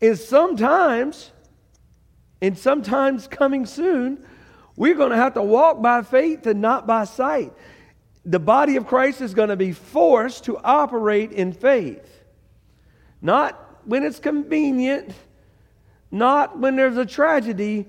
And 0.01 0.19
sometimes, 0.19 1.31
and 2.41 2.59
sometimes 2.59 3.27
coming 3.27 3.67
soon, 3.67 4.25
we're 4.77 4.95
going 4.95 5.11
to 5.11 5.17
have 5.17 5.35
to 5.35 5.43
walk 5.43 5.83
by 5.83 6.03
faith 6.03 6.47
and 6.47 6.61
not 6.61 6.87
by 6.87 7.05
sight. 7.05 7.53
The 8.25 8.39
body 8.39 8.77
of 8.77 8.87
Christ 8.87 9.21
is 9.21 9.35
going 9.35 9.49
to 9.49 9.57
be 9.57 9.73
forced 9.73 10.45
to 10.45 10.59
operate 10.59 11.33
in 11.33 11.53
faith. 11.53 12.07
Not 13.23 13.59
when 13.85 14.05
it's 14.05 14.19
convenient, 14.19 15.15
not 16.11 16.59
when 16.59 16.77
there's 16.77 16.97
a 16.97 17.07
tragedy. 17.07 17.87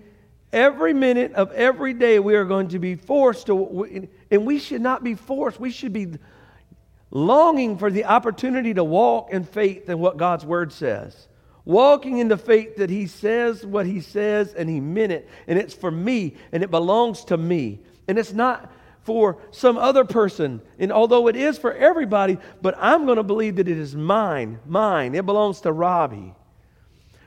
Every 0.54 0.94
minute 0.94 1.34
of 1.34 1.52
every 1.54 1.94
day, 1.94 2.20
we 2.20 2.36
are 2.36 2.44
going 2.46 2.70
to 2.70 2.80
be 2.80 2.96
forced 2.96 3.46
to, 3.48 4.10
and 4.30 4.46
we 4.46 4.60
should 4.60 4.82
not 4.82 5.04
be 5.04 5.16
forced. 5.16 5.60
We 5.60 5.72
should 5.72 5.94
be 5.94 6.08
longing 7.12 7.78
for 7.78 7.92
the 7.92 8.06
opportunity 8.06 8.74
to 8.74 8.84
walk 8.84 9.32
in 9.32 9.44
faith 9.44 9.90
in 9.90 10.00
what 10.00 10.18
God's 10.18 10.46
Word 10.46 10.74
says. 10.74 11.28
Walking 11.64 12.18
in 12.18 12.28
the 12.28 12.38
faith 12.38 12.78
that 12.78 12.90
he 12.90 13.06
says 13.06 13.66
what 13.66 13.86
he 13.86 14.02
says 14.02 14.54
and 14.54 14.68
he 14.68 14.80
meant 14.80 15.12
it 15.12 15.30
and 15.48 15.60
it's 15.60 15.76
for 15.76 15.92
me 15.92 16.36
and 16.52 16.64
it 16.64 16.72
belongs 16.72 17.24
to 17.26 17.38
me. 17.38 17.82
And 18.08 18.18
it's 18.18 18.34
not 18.34 18.72
for 19.04 19.38
some 19.52 19.78
other 19.78 20.04
person 20.04 20.62
and 20.80 20.92
although 20.92 21.28
it 21.28 21.36
is 21.36 21.58
for 21.58 21.74
everybody 21.74 22.38
but 22.62 22.76
i'm 22.78 23.06
going 23.06 23.16
to 23.16 23.24
believe 23.24 23.56
that 23.56 23.68
it 23.68 23.78
is 23.78 23.96
mine 23.96 24.60
mine. 24.68 25.16
It 25.16 25.26
belongs 25.26 25.62
to 25.62 25.72
robbie 25.72 26.36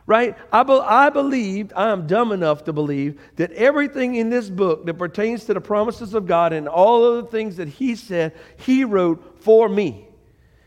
right 0.06 0.36
I, 0.52 0.62
be, 0.62 0.72
I 0.72 1.10
believe 1.10 1.72
i 1.76 1.90
am 1.90 2.06
dumb 2.06 2.32
enough 2.32 2.64
to 2.64 2.72
believe 2.72 3.20
that 3.36 3.52
everything 3.52 4.16
in 4.16 4.30
this 4.30 4.50
book 4.50 4.86
that 4.86 4.94
pertains 4.94 5.44
to 5.44 5.54
the 5.54 5.60
promises 5.60 6.14
of 6.14 6.26
god 6.26 6.52
and 6.52 6.68
all 6.68 7.04
of 7.04 7.24
the 7.24 7.30
things 7.30 7.56
that 7.56 7.68
he 7.68 7.96
said 7.96 8.32
he 8.56 8.84
wrote 8.84 9.42
for 9.42 9.68
me 9.68 10.06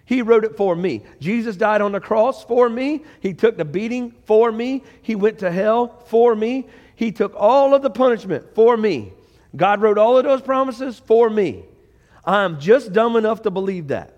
He 0.07 0.21
wrote 0.21 0.45
it 0.45 0.55
for 0.55 0.73
me. 0.73 1.03
Jesus 1.19 1.57
died 1.57 1.81
on 1.81 1.91
the 1.91 1.99
cross 1.99 2.41
for 2.45 2.69
me. 2.69 3.03
He 3.19 3.33
took 3.33 3.57
the 3.57 3.65
beating 3.65 4.13
for 4.23 4.53
me. 4.53 4.83
He 5.01 5.15
went 5.15 5.39
to 5.39 5.51
hell 5.51 6.01
for 6.05 6.33
me. 6.33 6.67
He 6.95 7.11
took 7.11 7.33
all 7.35 7.75
of 7.75 7.81
the 7.81 7.89
punishment 7.89 8.55
for 8.55 8.77
me. 8.77 9.11
God 9.53 9.81
wrote 9.81 9.97
all 9.97 10.17
of 10.17 10.23
those 10.23 10.41
promises 10.41 10.97
for 10.97 11.29
me. 11.29 11.65
I'm 12.23 12.57
just 12.57 12.93
dumb 12.93 13.17
enough 13.17 13.41
to 13.41 13.51
believe 13.51 13.89
that. 13.89 14.16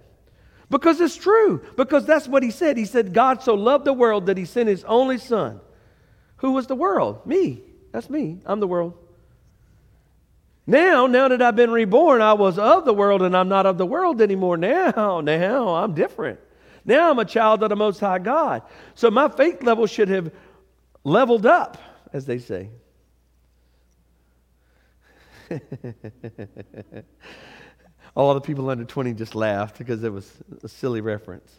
Because 0.70 1.02
it's 1.02 1.16
true. 1.16 1.64
Because 1.76 2.06
that's 2.06 2.28
what 2.28 2.44
he 2.44 2.52
said. 2.52 2.78
He 2.78 2.86
said, 2.86 3.14
God 3.14 3.42
so 3.42 3.56
loved 3.56 3.86
the 3.86 3.94
world 3.94 4.28
that 4.28 4.38
he 4.38 4.46
sent 4.46 4.70
his 4.70 4.84
only 4.84 5.18
son. 5.18 5.60
Who 6.38 6.52
was 6.52 6.68
the 6.68 6.76
world? 6.76 7.26
Me. 7.26 7.62
That's 7.92 8.10
me. 8.10 8.40
I'm 8.46 8.60
the 8.60 8.68
world. 8.68 8.94
Now, 10.68 11.08
now 11.08 11.30
that 11.30 11.42
I've 11.42 11.56
been 11.56 11.72
reborn, 11.72 12.22
I 12.22 12.34
was 12.34 12.60
of 12.60 12.86
the 12.86 12.94
world 12.94 13.24
and 13.24 13.36
I'm 13.36 13.50
not 13.50 13.66
of 13.66 13.80
the 13.80 13.88
world 13.88 14.22
anymore. 14.22 14.56
Now, 14.56 15.20
now 15.24 15.70
I'm 15.70 15.96
different. 15.96 16.40
Now 16.86 17.10
I'm 17.10 17.18
a 17.18 17.26
child 17.26 17.64
of 17.64 17.70
the 17.70 17.76
Most 17.76 18.00
High 18.00 18.20
God. 18.20 18.62
So 18.94 19.10
my 19.10 19.30
faith 19.30 19.64
level 19.64 19.88
should 19.88 20.10
have 20.10 20.32
leveled 21.04 21.48
up, 21.48 21.78
as 22.14 22.26
they 22.28 22.38
say. 22.38 22.70
All 28.16 28.34
the 28.34 28.42
people 28.42 28.70
under 28.70 28.86
20 28.86 29.14
just 29.14 29.36
laughed 29.36 29.78
because 29.78 30.04
it 30.04 30.12
was 30.12 30.32
a 30.64 30.68
silly 30.68 31.02
reference. 31.02 31.52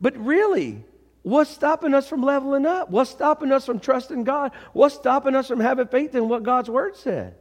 But 0.00 0.16
really, 0.16 0.84
what's 1.22 1.50
stopping 1.50 1.94
us 1.94 2.08
from 2.08 2.22
leveling 2.22 2.66
up? 2.66 2.90
What's 2.90 3.10
stopping 3.10 3.52
us 3.52 3.64
from 3.66 3.80
trusting 3.80 4.24
God? 4.24 4.52
What's 4.72 4.94
stopping 4.94 5.34
us 5.34 5.48
from 5.48 5.60
having 5.60 5.86
faith 5.88 6.14
in 6.14 6.28
what 6.28 6.42
God's 6.42 6.68
word 6.68 6.96
said? 6.96 7.36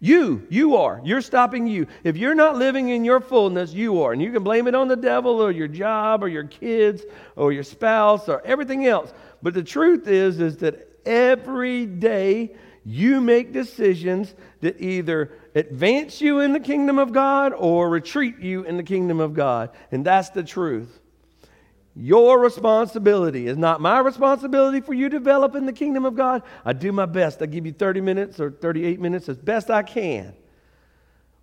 You, 0.00 0.46
you 0.48 0.76
are. 0.76 1.00
You're 1.04 1.22
stopping 1.22 1.66
you. 1.66 1.88
If 2.04 2.16
you're 2.16 2.36
not 2.36 2.56
living 2.56 2.88
in 2.90 3.04
your 3.04 3.20
fullness, 3.20 3.72
you 3.72 4.02
are. 4.02 4.12
And 4.12 4.22
you 4.22 4.30
can 4.30 4.44
blame 4.44 4.68
it 4.68 4.76
on 4.76 4.86
the 4.86 4.96
devil 4.96 5.42
or 5.42 5.50
your 5.50 5.66
job 5.66 6.22
or 6.22 6.28
your 6.28 6.44
kids 6.44 7.02
or 7.34 7.52
your 7.52 7.64
spouse 7.64 8.28
or 8.28 8.40
everything 8.42 8.86
else. 8.86 9.12
But 9.42 9.54
the 9.54 9.64
truth 9.64 10.06
is, 10.06 10.40
is 10.40 10.58
that 10.58 10.88
every 11.04 11.84
day 11.86 12.54
you 12.88 13.20
make 13.20 13.52
decisions 13.52 14.34
that 14.62 14.80
either 14.80 15.30
advance 15.54 16.22
you 16.22 16.40
in 16.40 16.54
the 16.54 16.60
kingdom 16.60 16.98
of 16.98 17.12
God 17.12 17.52
or 17.52 17.90
retreat 17.90 18.38
you 18.38 18.62
in 18.62 18.78
the 18.78 18.82
kingdom 18.82 19.20
of 19.20 19.34
God. 19.34 19.70
And 19.92 20.06
that's 20.06 20.30
the 20.30 20.42
truth. 20.42 20.98
Your 21.94 22.38
responsibility 22.38 23.46
is 23.46 23.58
not 23.58 23.82
my 23.82 23.98
responsibility 23.98 24.80
for 24.80 24.94
you 24.94 25.10
developing 25.10 25.66
the 25.66 25.72
kingdom 25.72 26.06
of 26.06 26.16
God. 26.16 26.42
I 26.64 26.72
do 26.72 26.90
my 26.90 27.04
best. 27.04 27.42
I 27.42 27.46
give 27.46 27.66
you 27.66 27.72
30 27.72 28.00
minutes 28.00 28.40
or 28.40 28.52
38 28.52 28.98
minutes 29.00 29.28
as 29.28 29.36
best 29.36 29.68
I 29.68 29.82
can. 29.82 30.34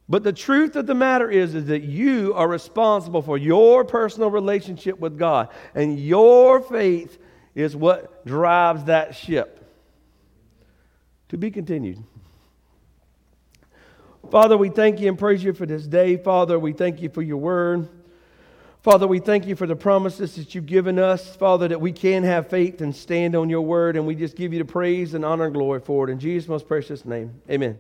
But 0.10 0.23
the 0.23 0.34
truth 0.34 0.75
of 0.75 0.88
the 0.88 0.95
matter 0.95 1.29
is, 1.29 1.53
is 1.53 1.67
that 1.67 1.84
you 1.84 2.34
are 2.34 2.47
responsible 2.47 3.21
for 3.21 3.38
your 3.38 3.86
personal 3.86 4.31
relationship 4.31 4.99
with 4.99 5.19
God. 5.19 5.49
And 5.75 5.99
your 5.99 6.60
faith 6.60 7.19
is 7.53 7.75
what 7.75 8.25
drives 8.25 8.86
that 8.86 9.15
ship. 9.15 9.64
To 11.29 11.38
be 11.38 11.51
continued. 11.51 12.03
Father, 14.31 14.57
we 14.57 14.69
thank 14.69 14.99
you 14.99 15.07
and 15.07 15.17
praise 15.17 15.43
you 15.43 15.53
for 15.53 15.65
this 15.65 15.85
day. 15.85 16.17
Father, 16.17 16.57
we 16.57 16.73
thank 16.73 17.01
you 17.01 17.09
for 17.09 17.21
your 17.21 17.38
word. 17.38 17.88
Father, 18.81 19.07
we 19.07 19.19
thank 19.19 19.47
you 19.47 19.55
for 19.55 19.65
the 19.65 19.75
promises 19.75 20.35
that 20.35 20.53
you've 20.53 20.67
given 20.67 20.99
us, 20.99 21.35
Father, 21.35 21.67
that 21.67 21.81
we 21.81 21.91
can 21.91 22.23
have 22.23 22.49
faith 22.49 22.81
and 22.81 22.95
stand 22.95 23.35
on 23.35 23.49
your 23.49 23.61
word, 23.61 23.95
and 23.95 24.05
we 24.05 24.13
just 24.13 24.35
give 24.35 24.53
you 24.53 24.59
the 24.59 24.65
praise 24.65 25.15
and 25.15 25.25
honor 25.25 25.45
and 25.45 25.53
glory 25.55 25.79
for 25.79 26.07
it. 26.07 26.11
In 26.11 26.19
Jesus' 26.19 26.47
most 26.47 26.67
precious 26.67 27.03
name, 27.03 27.33
amen. 27.49 27.79